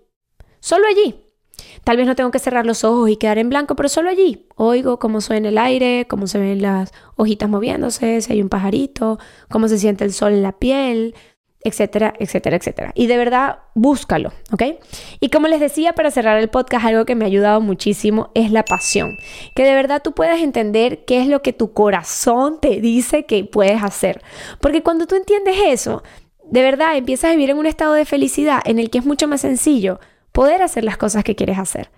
Solo 0.60 0.88
allí. 0.88 1.21
Tal 1.84 1.97
vez 1.97 2.08
no 2.08 2.15
tengo 2.15 2.32
que 2.32 2.39
cerrar 2.39 2.65
los 2.65 2.84
ojos 2.84 3.10
y 3.10 3.17
quedar 3.17 3.38
en 3.38 3.49
blanco, 3.49 3.75
pero 3.75 3.89
solo 3.89 4.10
allí. 4.10 4.47
Oigo 4.56 4.99
cómo 4.99 5.21
suena 5.21 5.49
el 5.49 5.58
aire, 5.58 6.08
cómo 6.10 6.28
se 6.28 6.39
ven 6.39 6.62
las 6.62 6.91
hojitas 7.15 7.49
moviéndose, 7.49 8.21
si 8.21 8.34
hay 8.34 8.41
un 8.41 8.49
pajarito, 8.49 9.19
cómo 9.49 9.67
se 9.67 9.78
siente 9.78 10.04
el 10.04 10.12
sol 10.12 10.34
en 10.34 10.41
la 10.41 10.54
piel, 10.54 11.15
etcétera, 11.65 12.13
etcétera, 12.19 12.58
etcétera. 12.58 12.91
Y 12.95 13.08
de 13.08 13.17
verdad, 13.17 13.60
búscalo, 13.73 14.32
¿ok? 14.51 14.63
Y 15.19 15.30
como 15.30 15.47
les 15.47 15.60
decía, 15.60 15.93
para 15.93 16.12
cerrar 16.12 16.38
el 16.38 16.47
podcast, 16.47 16.86
algo 16.86 17.06
que 17.06 17.15
me 17.15 17.25
ha 17.25 17.28
ayudado 17.28 17.60
muchísimo 17.60 18.30
es 18.36 18.51
la 18.51 18.63
pasión. 18.63 19.17
Que 19.56 19.63
de 19.63 19.73
verdad 19.73 20.01
tú 20.04 20.13
puedas 20.13 20.39
entender 20.39 21.06
qué 21.06 21.19
es 21.19 21.28
lo 21.28 21.41
que 21.41 21.54
tu 21.54 21.73
corazón 21.73 22.60
te 22.62 22.80
dice 22.80 23.25
que 23.25 23.43
puedes 23.45 23.82
hacer. 23.82 24.21
Porque 24.62 24.84
cuando 24.84 25.08
tú 25.08 25.15
entiendes 25.15 25.56
eso, 25.65 26.04
de 26.43 26.62
verdad 26.62 26.95
empiezas 26.95 27.30
a 27.30 27.32
vivir 27.32 27.49
en 27.49 27.58
un 27.58 27.65
estado 27.65 27.93
de 27.93 28.06
felicidad 28.06 28.62
en 28.65 28.78
el 28.78 28.91
que 28.91 28.99
es 28.99 29.06
mucho 29.06 29.28
más 29.28 29.41
sencillo 29.41 29.99
poder 30.32 30.62
hacer 30.62 30.84
las 30.84 30.97
cosas 30.97 31.23
que 31.23 31.36
quieres 31.36 31.58
hacer. 31.58 31.89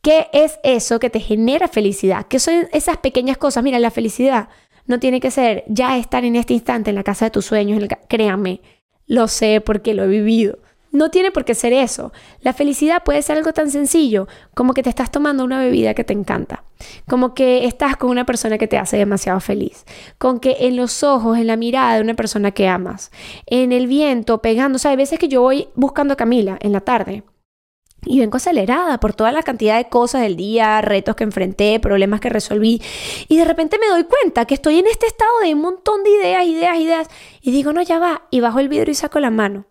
¿Qué 0.00 0.28
es 0.32 0.58
eso 0.62 0.98
que 0.98 1.10
te 1.10 1.20
genera 1.20 1.68
felicidad? 1.68 2.26
¿Qué 2.26 2.38
son 2.38 2.68
esas 2.72 2.96
pequeñas 2.96 3.36
cosas? 3.36 3.62
Mira, 3.62 3.78
la 3.78 3.90
felicidad 3.90 4.48
no 4.86 4.98
tiene 4.98 5.20
que 5.20 5.30
ser 5.30 5.64
ya 5.68 5.98
estar 5.98 6.24
en 6.24 6.36
este 6.36 6.54
instante 6.54 6.90
en 6.90 6.96
la 6.96 7.02
casa 7.02 7.26
de 7.26 7.30
tus 7.32 7.44
sueños, 7.44 7.82
créanme 8.08 8.62
lo 9.10 9.26
sé 9.26 9.60
porque 9.60 9.92
lo 9.92 10.04
he 10.04 10.06
vivido. 10.06 10.58
no 10.92 11.10
tiene 11.10 11.30
por 11.30 11.44
qué 11.44 11.54
ser 11.54 11.72
eso. 11.72 12.12
La 12.42 12.52
felicidad 12.52 13.04
puede 13.04 13.22
ser 13.22 13.36
algo 13.36 13.52
tan 13.52 13.70
sencillo 13.70 14.26
como 14.54 14.72
que 14.72 14.82
te 14.82 14.90
estás 14.90 15.10
tomando 15.10 15.44
una 15.44 15.60
bebida 15.60 15.94
que 15.94 16.02
te 16.02 16.12
encanta, 16.12 16.64
como 17.08 17.34
que 17.34 17.64
estás 17.64 17.96
con 17.96 18.10
una 18.10 18.24
persona 18.24 18.58
que 18.58 18.66
te 18.66 18.78
hace 18.78 18.96
demasiado 18.96 19.40
feliz, 19.40 19.84
con 20.18 20.40
que 20.40 20.56
en 20.60 20.76
los 20.76 21.02
ojos, 21.02 21.38
en 21.38 21.48
la 21.48 21.56
mirada 21.56 21.94
de 21.94 22.02
una 22.02 22.14
persona 22.14 22.52
que 22.52 22.68
amas, 22.68 23.10
en 23.46 23.72
el 23.72 23.86
viento 23.86 24.42
pegando, 24.42 24.76
o 24.76 24.78
sea, 24.78 24.92
hay 24.92 24.96
veces 24.96 25.18
que 25.18 25.28
yo 25.28 25.42
voy 25.42 25.68
buscando 25.74 26.14
a 26.14 26.16
Camila 26.16 26.58
en 26.60 26.72
la 26.72 26.80
tarde 26.80 27.24
y 28.04 28.18
vengo 28.20 28.36
acelerada 28.36 28.98
por 28.98 29.14
toda 29.14 29.32
la 29.32 29.42
cantidad 29.42 29.76
de 29.76 29.88
cosas 29.88 30.22
del 30.22 30.36
día, 30.36 30.80
retos 30.80 31.16
que 31.16 31.24
enfrenté, 31.24 31.80
problemas 31.80 32.20
que 32.20 32.28
resolví. 32.28 32.80
Y 33.28 33.36
de 33.36 33.44
repente 33.44 33.78
me 33.78 33.88
doy 33.88 34.04
cuenta 34.04 34.46
que 34.46 34.54
estoy 34.54 34.78
en 34.78 34.86
este 34.86 35.06
estado 35.06 35.40
de 35.42 35.54
un 35.54 35.60
montón 35.60 36.02
de 36.02 36.10
ideas, 36.10 36.46
ideas, 36.46 36.78
ideas. 36.78 37.08
Y 37.42 37.50
digo, 37.50 37.72
no, 37.72 37.82
ya 37.82 37.98
va. 37.98 38.22
Y 38.30 38.40
bajo 38.40 38.60
el 38.60 38.68
vidrio 38.68 38.92
y 38.92 38.94
saco 38.94 39.20
la 39.20 39.30
mano. 39.30 39.66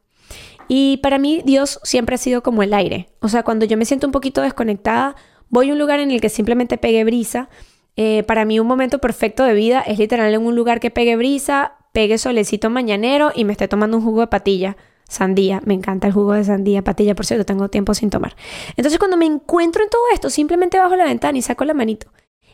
Y 0.68 0.98
para 0.98 1.18
mí 1.18 1.42
Dios 1.44 1.80
siempre 1.84 2.15
ha 2.15 2.20
sido 2.20 2.44
como 2.44 2.62
el 2.62 2.74
aire. 2.74 3.10
O 3.20 3.28
sea, 3.28 3.44
cuando 3.44 3.65
yo 3.65 3.76
me 3.78 3.86
siento 3.86 4.06
un 4.06 4.12
poquito 4.12 4.42
desconectada, 4.42 5.15
voy 5.50 5.70
a 5.70 5.74
un 5.74 5.80
lugar 5.80 6.00
en 6.00 6.12
el 6.12 6.22
que 6.22 6.30
simplemente 6.30 6.78
pegue 6.78 7.04
brisa. 7.04 7.50
Eh, 7.96 8.24
para 8.24 8.46
mí 8.46 8.60
un 8.60 8.68
momento 8.68 9.00
perfecto 9.00 9.44
de 9.44 9.54
vida 9.54 9.82
es 9.82 9.98
literal 9.98 10.34
en 10.34 10.46
un 10.46 10.56
lugar 10.56 10.80
que 10.80 10.92
pegue 10.92 11.15
brisa, 11.15 11.74
pegue 11.92 12.20
solecito 12.20 12.70
mañanero 12.70 13.32
y 13.34 13.46
me 13.46 13.52
esté 13.52 13.68
tomando 13.68 13.98
un 13.98 14.04
jugo 14.04 14.22
de 14.22 14.28
patilla. 14.28 14.78
Sandía, 15.10 15.62
me 15.65 15.74
encanta 15.74 16.08
el 16.08 16.13
jugo 16.13 16.34
de 16.34 16.45
sandía, 16.45 16.84
patilla, 16.84 17.15
por 17.15 17.26
cierto, 17.26 17.45
tengo 17.45 17.67
tiempo 17.69 17.93
sin 17.93 18.10
tomar. 18.10 18.36
Entonces 18.78 19.00
cuando 19.00 19.17
me 19.17 19.26
encuentro 19.26 19.84
en 19.84 19.89
todo 19.89 20.04
esto, 20.13 20.30
simplemente 20.30 20.78
bajo 20.78 20.95
la 20.95 21.06
ventana 21.06 21.38
y 21.38 21.41
saco 21.41 21.65
la 21.65 21.74
manito. 21.74 22.08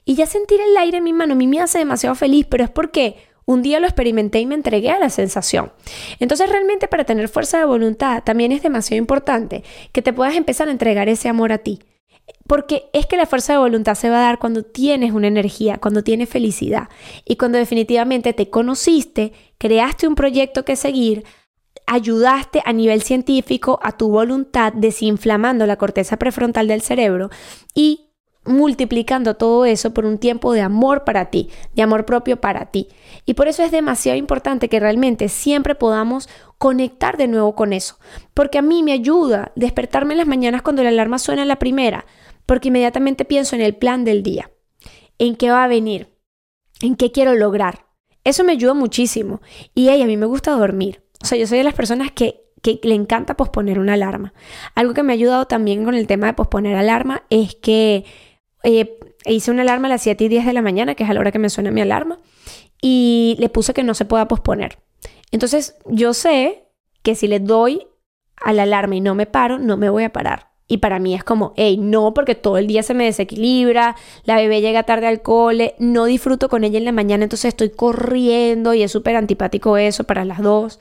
Y 0.06 0.16
ya 0.16 0.26
sentir 0.26 0.62
el 0.62 0.76
aire 0.78 0.98
en 0.98 1.04
mi 1.04 1.14
mano, 1.14 1.34
a 1.34 1.36
mí 1.36 1.48
me 1.48 1.60
hace 1.60 1.80
demasiado 1.80 2.16
feliz, 2.16 2.48
pero 2.50 2.64
es 2.64 2.70
porque 2.70 3.18
un 3.46 3.62
día 3.62 3.80
lo 3.80 3.86
experimenté 3.88 4.40
y 4.40 4.46
me 4.46 4.56
entregué 4.56 4.90
a 4.90 5.00
la 5.00 5.10
sensación. 5.10 5.72
Entonces 6.20 6.50
realmente 6.50 6.88
para 6.88 7.04
tener 7.04 7.28
fuerza 7.28 7.60
de 7.60 7.66
voluntad 7.66 8.24
también 8.24 8.52
es 8.52 8.64
demasiado 8.64 8.98
importante 8.98 9.64
que 9.92 10.02
te 10.02 10.14
puedas 10.14 10.36
empezar 10.36 10.68
a 10.68 10.72
entregar 10.72 11.10
ese 11.10 11.30
amor 11.30 11.52
a 11.52 11.60
ti. 11.60 11.80
Porque 12.48 12.90
es 12.94 13.06
que 13.06 13.18
la 13.18 13.26
fuerza 13.26 13.54
de 13.54 13.60
voluntad 13.60 13.96
se 13.96 14.10
va 14.10 14.18
a 14.18 14.22
dar 14.22 14.40
cuando 14.40 14.64
tienes 14.64 15.12
una 15.12 15.28
energía, 15.28 15.78
cuando 15.78 16.04
tienes 16.04 16.30
felicidad 16.30 16.90
y 17.24 17.36
cuando 17.36 17.58
definitivamente 17.58 18.34
te 18.34 18.50
conociste, 18.50 19.34
creaste 19.58 20.08
un 20.08 20.16
proyecto 20.16 20.66
que 20.66 20.76
seguir, 20.76 21.24
ayudaste 21.88 22.62
a 22.66 22.74
nivel 22.74 23.02
científico 23.02 23.80
a 23.82 23.92
tu 23.94 24.10
voluntad 24.10 24.74
desinflamando 24.74 25.66
la 25.66 25.78
corteza 25.78 26.18
prefrontal 26.18 26.68
del 26.68 26.82
cerebro 26.82 27.30
y 27.74 28.12
multiplicando 28.46 29.36
todo 29.36 29.66
eso 29.66 29.94
por 29.94 30.06
un 30.06 30.20
tiempo 30.20 30.54
de 30.54 30.62
amor 30.62 31.04
para 31.04 31.32
ti, 31.32 31.50
de 31.74 31.82
amor 31.82 32.06
propio 32.06 32.40
para 32.40 32.68
ti. 32.68 32.88
Y 33.26 33.34
por 33.34 33.48
eso 33.48 33.64
es 33.64 33.72
demasiado 33.72 34.18
importante 34.18 34.70
que 34.70 34.80
realmente 34.80 35.30
siempre 35.30 35.74
podamos 35.76 36.30
conectar 36.58 37.18
de 37.18 37.28
nuevo 37.28 37.56
con 37.56 37.74
eso, 37.74 37.98
porque 38.34 38.60
a 38.60 38.62
mí 38.62 38.84
me 38.84 38.94
ayuda 38.94 39.52
despertarme 39.56 40.14
en 40.14 40.20
las 40.20 40.28
mañanas 40.28 40.62
cuando 40.62 40.84
la 40.84 40.90
alarma 40.90 41.20
suena 41.20 41.44
la 41.44 41.58
primera, 41.58 42.06
porque 42.46 42.68
inmediatamente 42.68 43.26
pienso 43.26 43.56
en 43.56 43.62
el 43.62 43.76
plan 43.76 44.06
del 44.06 44.22
día, 44.22 44.52
en 45.18 45.36
qué 45.36 45.50
va 45.50 45.64
a 45.64 45.68
venir, 45.68 46.16
en 46.82 46.96
qué 46.96 47.12
quiero 47.12 47.34
lograr. 47.34 47.86
Eso 48.24 48.44
me 48.44 48.54
ayuda 48.54 48.74
muchísimo. 48.74 49.42
Y 49.76 49.90
a 49.90 50.06
mí 50.06 50.18
me 50.18 50.26
gusta 50.26 50.52
dormir. 50.52 51.05
O 51.22 51.26
sea, 51.26 51.38
yo 51.38 51.48
soy 51.48 51.58
de 51.58 51.64
las 51.64 51.74
personas 51.74 52.12
que 52.12 52.46
que 52.66 52.80
le 52.82 52.96
encanta 52.96 53.38
posponer 53.38 53.78
una 53.78 53.94
alarma. 53.94 54.34
Algo 54.74 54.96
que 54.96 55.04
me 55.04 55.14
ha 55.14 55.16
ayudado 55.16 55.46
también 55.46 55.86
con 55.86 55.94
el 55.94 56.08
tema 56.08 56.26
de 56.26 56.34
posponer 56.34 56.76
alarma 56.76 57.22
es 57.30 57.54
que 57.54 58.06
eh, 58.64 58.98
hice 59.26 59.52
una 59.52 59.62
alarma 59.62 59.88
a 59.88 59.92
las 59.92 60.02
7 60.02 60.24
y 60.24 60.30
10 60.30 60.48
de 60.48 60.54
la 60.54 60.64
mañana, 60.64 60.96
que 60.96 61.04
es 61.04 61.10
a 61.10 61.14
la 61.14 61.20
hora 61.20 61.32
que 61.32 61.38
me 61.38 61.52
suena 61.52 61.70
mi 61.70 61.82
alarma, 61.82 62.18
y 62.82 63.36
le 63.38 63.50
puse 63.50 63.76
que 63.76 63.84
no 63.84 63.94
se 63.94 64.06
pueda 64.06 64.28
posponer. 64.28 64.80
Entonces 65.30 65.76
yo 65.86 66.16
sé 66.16 66.70
que 67.04 67.14
si 67.14 67.28
le 67.28 67.40
doy 67.40 67.86
a 68.38 68.52
la 68.52 68.64
alarma 68.64 68.96
y 68.96 69.02
no 69.02 69.14
me 69.14 69.28
paro, 69.28 69.60
no 69.60 69.78
me 69.78 69.92
voy 69.92 70.04
a 70.04 70.12
parar. 70.12 70.55
Y 70.68 70.78
para 70.78 71.00
mí 71.00 71.14
es 71.14 71.24
como, 71.24 71.54
hey, 71.56 71.78
no, 71.78 72.14
porque 72.14 72.34
todo 72.34 72.58
el 72.58 72.66
día 72.66 72.82
se 72.82 72.96
me 72.96 73.06
desequilibra, 73.06 73.96
la 74.24 74.36
bebé 74.38 74.62
llega 74.62 74.84
tarde 74.84 75.06
al 75.08 75.22
cole, 75.22 75.76
no 75.78 76.06
disfruto 76.06 76.50
con 76.50 76.64
ella 76.64 76.80
en 76.80 76.86
la 76.86 76.92
mañana, 76.92 77.24
entonces 77.24 77.50
estoy 77.50 77.70
corriendo 77.70 78.74
y 78.74 78.82
es 78.82 78.92
súper 78.92 79.16
antipático 79.16 79.78
eso 79.78 80.06
para 80.06 80.26
las 80.26 80.42
dos. 80.42 80.80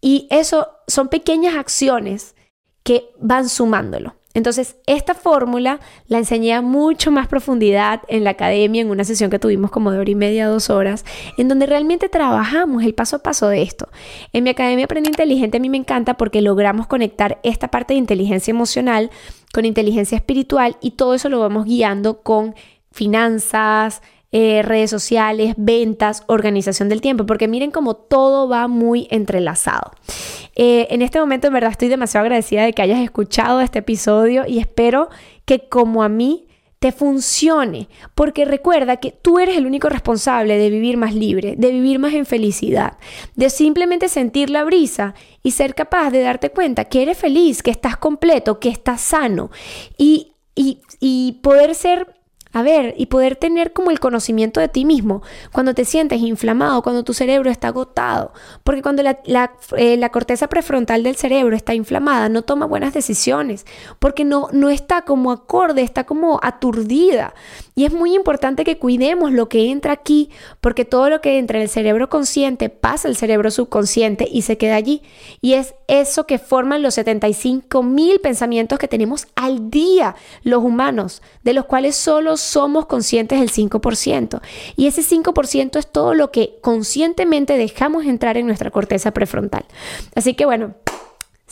Y 0.00 0.26
eso 0.30 0.68
son 0.86 1.08
pequeñas 1.08 1.56
acciones 1.56 2.34
que 2.82 3.10
van 3.18 3.48
sumándolo. 3.48 4.16
Entonces, 4.34 4.76
esta 4.86 5.14
fórmula 5.14 5.80
la 6.06 6.18
enseñé 6.18 6.54
a 6.54 6.62
mucho 6.62 7.10
más 7.10 7.28
profundidad 7.28 8.02
en 8.08 8.24
la 8.24 8.30
academia, 8.30 8.80
en 8.80 8.90
una 8.90 9.04
sesión 9.04 9.30
que 9.30 9.38
tuvimos 9.38 9.70
como 9.70 9.90
de 9.90 9.98
hora 9.98 10.10
y 10.10 10.14
media, 10.14 10.48
dos 10.48 10.70
horas, 10.70 11.04
en 11.36 11.48
donde 11.48 11.66
realmente 11.66 12.08
trabajamos 12.08 12.82
el 12.82 12.94
paso 12.94 13.16
a 13.16 13.22
paso 13.22 13.48
de 13.48 13.62
esto. 13.62 13.88
En 14.32 14.44
mi 14.44 14.50
academia 14.50 14.86
Aprende 14.86 15.10
Inteligente 15.10 15.58
a 15.58 15.60
mí 15.60 15.68
me 15.68 15.76
encanta 15.76 16.14
porque 16.14 16.42
logramos 16.42 16.86
conectar 16.86 17.38
esta 17.42 17.68
parte 17.68 17.94
de 17.94 17.98
inteligencia 17.98 18.50
emocional 18.50 19.10
con 19.52 19.64
inteligencia 19.64 20.16
espiritual 20.16 20.76
y 20.80 20.92
todo 20.92 21.14
eso 21.14 21.28
lo 21.28 21.40
vamos 21.40 21.66
guiando 21.66 22.22
con 22.22 22.54
finanzas, 22.90 24.02
eh, 24.32 24.62
redes 24.62 24.90
sociales, 24.90 25.54
ventas, 25.58 26.24
organización 26.26 26.88
del 26.88 27.02
tiempo, 27.02 27.26
porque 27.26 27.48
miren 27.48 27.70
cómo 27.70 27.94
todo 27.94 28.48
va 28.48 28.66
muy 28.66 29.06
entrelazado. 29.10 29.92
Eh, 30.56 30.88
en 30.90 31.02
este 31.02 31.20
momento 31.20 31.48
en 31.48 31.52
verdad 31.52 31.70
estoy 31.70 31.88
demasiado 31.88 32.24
agradecida 32.24 32.64
de 32.64 32.72
que 32.72 32.82
hayas 32.82 33.00
escuchado 33.00 33.60
este 33.60 33.80
episodio 33.80 34.44
y 34.46 34.58
espero 34.58 35.08
que 35.44 35.68
como 35.68 36.02
a 36.02 36.08
mí 36.08 36.46
te 36.78 36.90
funcione, 36.90 37.88
porque 38.16 38.44
recuerda 38.44 38.96
que 38.96 39.12
tú 39.12 39.38
eres 39.38 39.56
el 39.56 39.66
único 39.66 39.88
responsable 39.88 40.58
de 40.58 40.68
vivir 40.68 40.96
más 40.96 41.14
libre, 41.14 41.54
de 41.56 41.70
vivir 41.70 42.00
más 42.00 42.12
en 42.12 42.26
felicidad, 42.26 42.98
de 43.36 43.50
simplemente 43.50 44.08
sentir 44.08 44.50
la 44.50 44.64
brisa 44.64 45.14
y 45.44 45.52
ser 45.52 45.76
capaz 45.76 46.10
de 46.10 46.22
darte 46.22 46.50
cuenta 46.50 46.86
que 46.86 47.02
eres 47.02 47.18
feliz, 47.18 47.62
que 47.62 47.70
estás 47.70 47.96
completo, 47.96 48.58
que 48.58 48.68
estás 48.68 49.00
sano 49.00 49.52
y, 49.96 50.32
y, 50.56 50.80
y 50.98 51.38
poder 51.42 51.76
ser 51.76 52.21
a 52.52 52.62
ver, 52.62 52.94
y 52.98 53.06
poder 53.06 53.36
tener 53.36 53.72
como 53.72 53.90
el 53.90 53.98
conocimiento 53.98 54.60
de 54.60 54.68
ti 54.68 54.84
mismo 54.84 55.22
cuando 55.52 55.74
te 55.74 55.84
sientes 55.84 56.20
inflamado, 56.20 56.82
cuando 56.82 57.02
tu 57.02 57.14
cerebro 57.14 57.50
está 57.50 57.68
agotado. 57.68 58.32
Porque 58.62 58.82
cuando 58.82 59.02
la, 59.02 59.18
eh, 59.76 59.96
la, 59.96 60.08
corteza 60.10 60.48
prefrontal 60.48 61.02
del 61.02 61.16
cerebro 61.16 61.56
está 61.56 61.74
inflamada, 61.74 62.28
no 62.28 62.42
toma 62.42 62.66
buenas 62.66 62.92
decisiones, 62.92 63.64
porque 63.98 64.24
no, 64.24 64.48
no 64.52 64.68
está 64.68 65.02
como 65.02 65.32
acorde, 65.32 65.82
está 65.82 66.04
como 66.04 66.40
aturdida. 66.42 67.34
Y 67.74 67.86
es 67.86 67.92
muy 67.92 68.14
importante 68.14 68.64
que 68.64 68.78
cuidemos 68.78 69.32
lo 69.32 69.48
que 69.48 69.70
entra 69.70 69.92
aquí, 69.92 70.28
porque 70.60 70.84
todo 70.84 71.08
lo 71.08 71.22
que 71.22 71.38
entra 71.38 71.56
en 71.56 71.62
el 71.62 71.70
cerebro 71.70 72.10
consciente 72.10 72.68
pasa 72.68 73.08
al 73.08 73.16
cerebro 73.16 73.50
subconsciente 73.50 74.28
y 74.30 74.42
se 74.42 74.58
queda 74.58 74.76
allí. 74.76 75.02
Y 75.40 75.54
es 75.54 75.74
eso 75.88 76.26
que 76.26 76.38
forman 76.38 76.82
los 76.82 76.94
75 76.94 77.82
mil 77.82 78.20
pensamientos 78.20 78.78
que 78.78 78.88
tenemos 78.88 79.26
al 79.36 79.70
día 79.70 80.16
los 80.42 80.62
humanos, 80.62 81.22
de 81.42 81.54
los 81.54 81.64
cuales 81.64 81.96
solo 81.96 82.36
somos 82.42 82.86
conscientes 82.86 83.40
del 83.40 83.50
5%. 83.50 84.40
Y 84.76 84.86
ese 84.86 85.02
5% 85.02 85.78
es 85.78 85.86
todo 85.86 86.14
lo 86.14 86.30
que 86.30 86.58
conscientemente 86.60 87.56
dejamos 87.56 88.04
entrar 88.04 88.36
en 88.36 88.46
nuestra 88.46 88.70
corteza 88.70 89.12
prefrontal. 89.12 89.64
Así 90.14 90.34
que 90.34 90.44
bueno, 90.44 90.74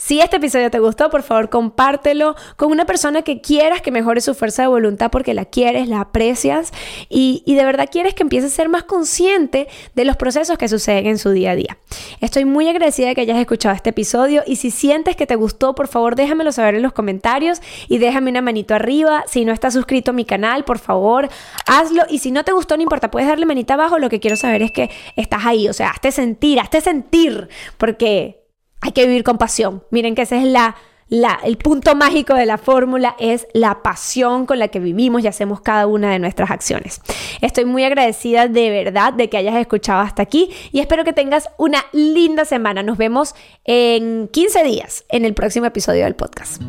si 0.03 0.19
este 0.19 0.37
episodio 0.37 0.71
te 0.71 0.79
gustó, 0.79 1.11
por 1.11 1.21
favor 1.21 1.51
compártelo 1.51 2.35
con 2.55 2.71
una 2.71 2.85
persona 2.85 3.21
que 3.21 3.39
quieras 3.39 3.83
que 3.83 3.91
mejore 3.91 4.19
su 4.19 4.33
fuerza 4.33 4.63
de 4.63 4.67
voluntad 4.67 5.11
porque 5.11 5.35
la 5.35 5.45
quieres, 5.45 5.87
la 5.87 6.01
aprecias 6.01 6.71
y, 7.07 7.43
de 7.45 7.63
verdad 7.63 7.87
quieres 7.91 8.15
que 8.15 8.23
empiece 8.23 8.47
a 8.47 8.49
ser 8.49 8.67
más 8.67 8.81
consciente 8.81 9.67
de 9.93 10.03
los 10.03 10.17
procesos 10.17 10.57
que 10.57 10.67
suceden 10.67 11.05
en 11.05 11.19
su 11.19 11.29
día 11.29 11.51
a 11.51 11.55
día. 11.55 11.77
Estoy 12.19 12.45
muy 12.45 12.67
agradecida 12.67 13.09
de 13.09 13.15
que 13.15 13.21
hayas 13.21 13.37
escuchado 13.37 13.75
este 13.75 13.91
episodio 13.91 14.41
y 14.47 14.55
si 14.55 14.71
sientes 14.71 15.15
que 15.15 15.27
te 15.27 15.35
gustó, 15.35 15.75
por 15.75 15.87
favor 15.87 16.15
déjamelo 16.15 16.51
saber 16.51 16.73
en 16.73 16.81
los 16.81 16.93
comentarios 16.93 17.61
y 17.87 17.99
déjame 17.99 18.31
una 18.31 18.41
manito 18.41 18.73
arriba. 18.73 19.23
Si 19.27 19.45
no 19.45 19.53
estás 19.53 19.75
suscrito 19.75 20.09
a 20.09 20.13
mi 20.15 20.25
canal, 20.25 20.63
por 20.63 20.79
favor 20.79 21.29
hazlo 21.67 22.05
y 22.09 22.17
si 22.17 22.31
no 22.31 22.43
te 22.43 22.53
gustó, 22.53 22.75
no 22.75 22.81
importa, 22.81 23.11
puedes 23.11 23.29
darle 23.29 23.45
manita 23.45 23.75
abajo. 23.75 23.99
Lo 23.99 24.09
que 24.09 24.19
quiero 24.19 24.35
saber 24.35 24.63
es 24.63 24.71
que 24.71 24.89
estás 25.15 25.45
ahí, 25.45 25.69
o 25.69 25.73
sea, 25.73 25.91
hazte 25.91 26.11
sentir, 26.11 26.59
hazte 26.59 26.81
sentir 26.81 27.49
porque 27.77 28.40
hay 28.81 28.91
que 28.91 29.05
vivir 29.05 29.23
con 29.23 29.37
pasión. 29.37 29.83
Miren 29.91 30.15
que 30.15 30.23
ese 30.23 30.37
es 30.37 30.43
el 31.43 31.57
punto 31.57 31.95
mágico 31.95 32.33
de 32.33 32.45
la 32.45 32.57
fórmula, 32.57 33.15
es 33.19 33.47
la 33.53 33.83
pasión 33.83 34.45
con 34.45 34.59
la 34.59 34.69
que 34.69 34.79
vivimos 34.79 35.23
y 35.23 35.27
hacemos 35.27 35.61
cada 35.61 35.87
una 35.87 36.11
de 36.11 36.19
nuestras 36.19 36.51
acciones. 36.51 37.01
Estoy 37.41 37.65
muy 37.65 37.83
agradecida 37.83 38.47
de 38.47 38.69
verdad 38.69 39.13
de 39.13 39.29
que 39.29 39.37
hayas 39.37 39.55
escuchado 39.55 40.01
hasta 40.01 40.23
aquí 40.23 40.49
y 40.71 40.79
espero 40.79 41.03
que 41.03 41.13
tengas 41.13 41.49
una 41.57 41.85
linda 41.91 42.45
semana. 42.45 42.81
Nos 42.81 42.97
vemos 42.97 43.35
en 43.65 44.29
15 44.29 44.63
días 44.63 45.05
en 45.09 45.25
el 45.25 45.33
próximo 45.33 45.65
episodio 45.65 46.05
del 46.05 46.15
podcast. 46.15 46.61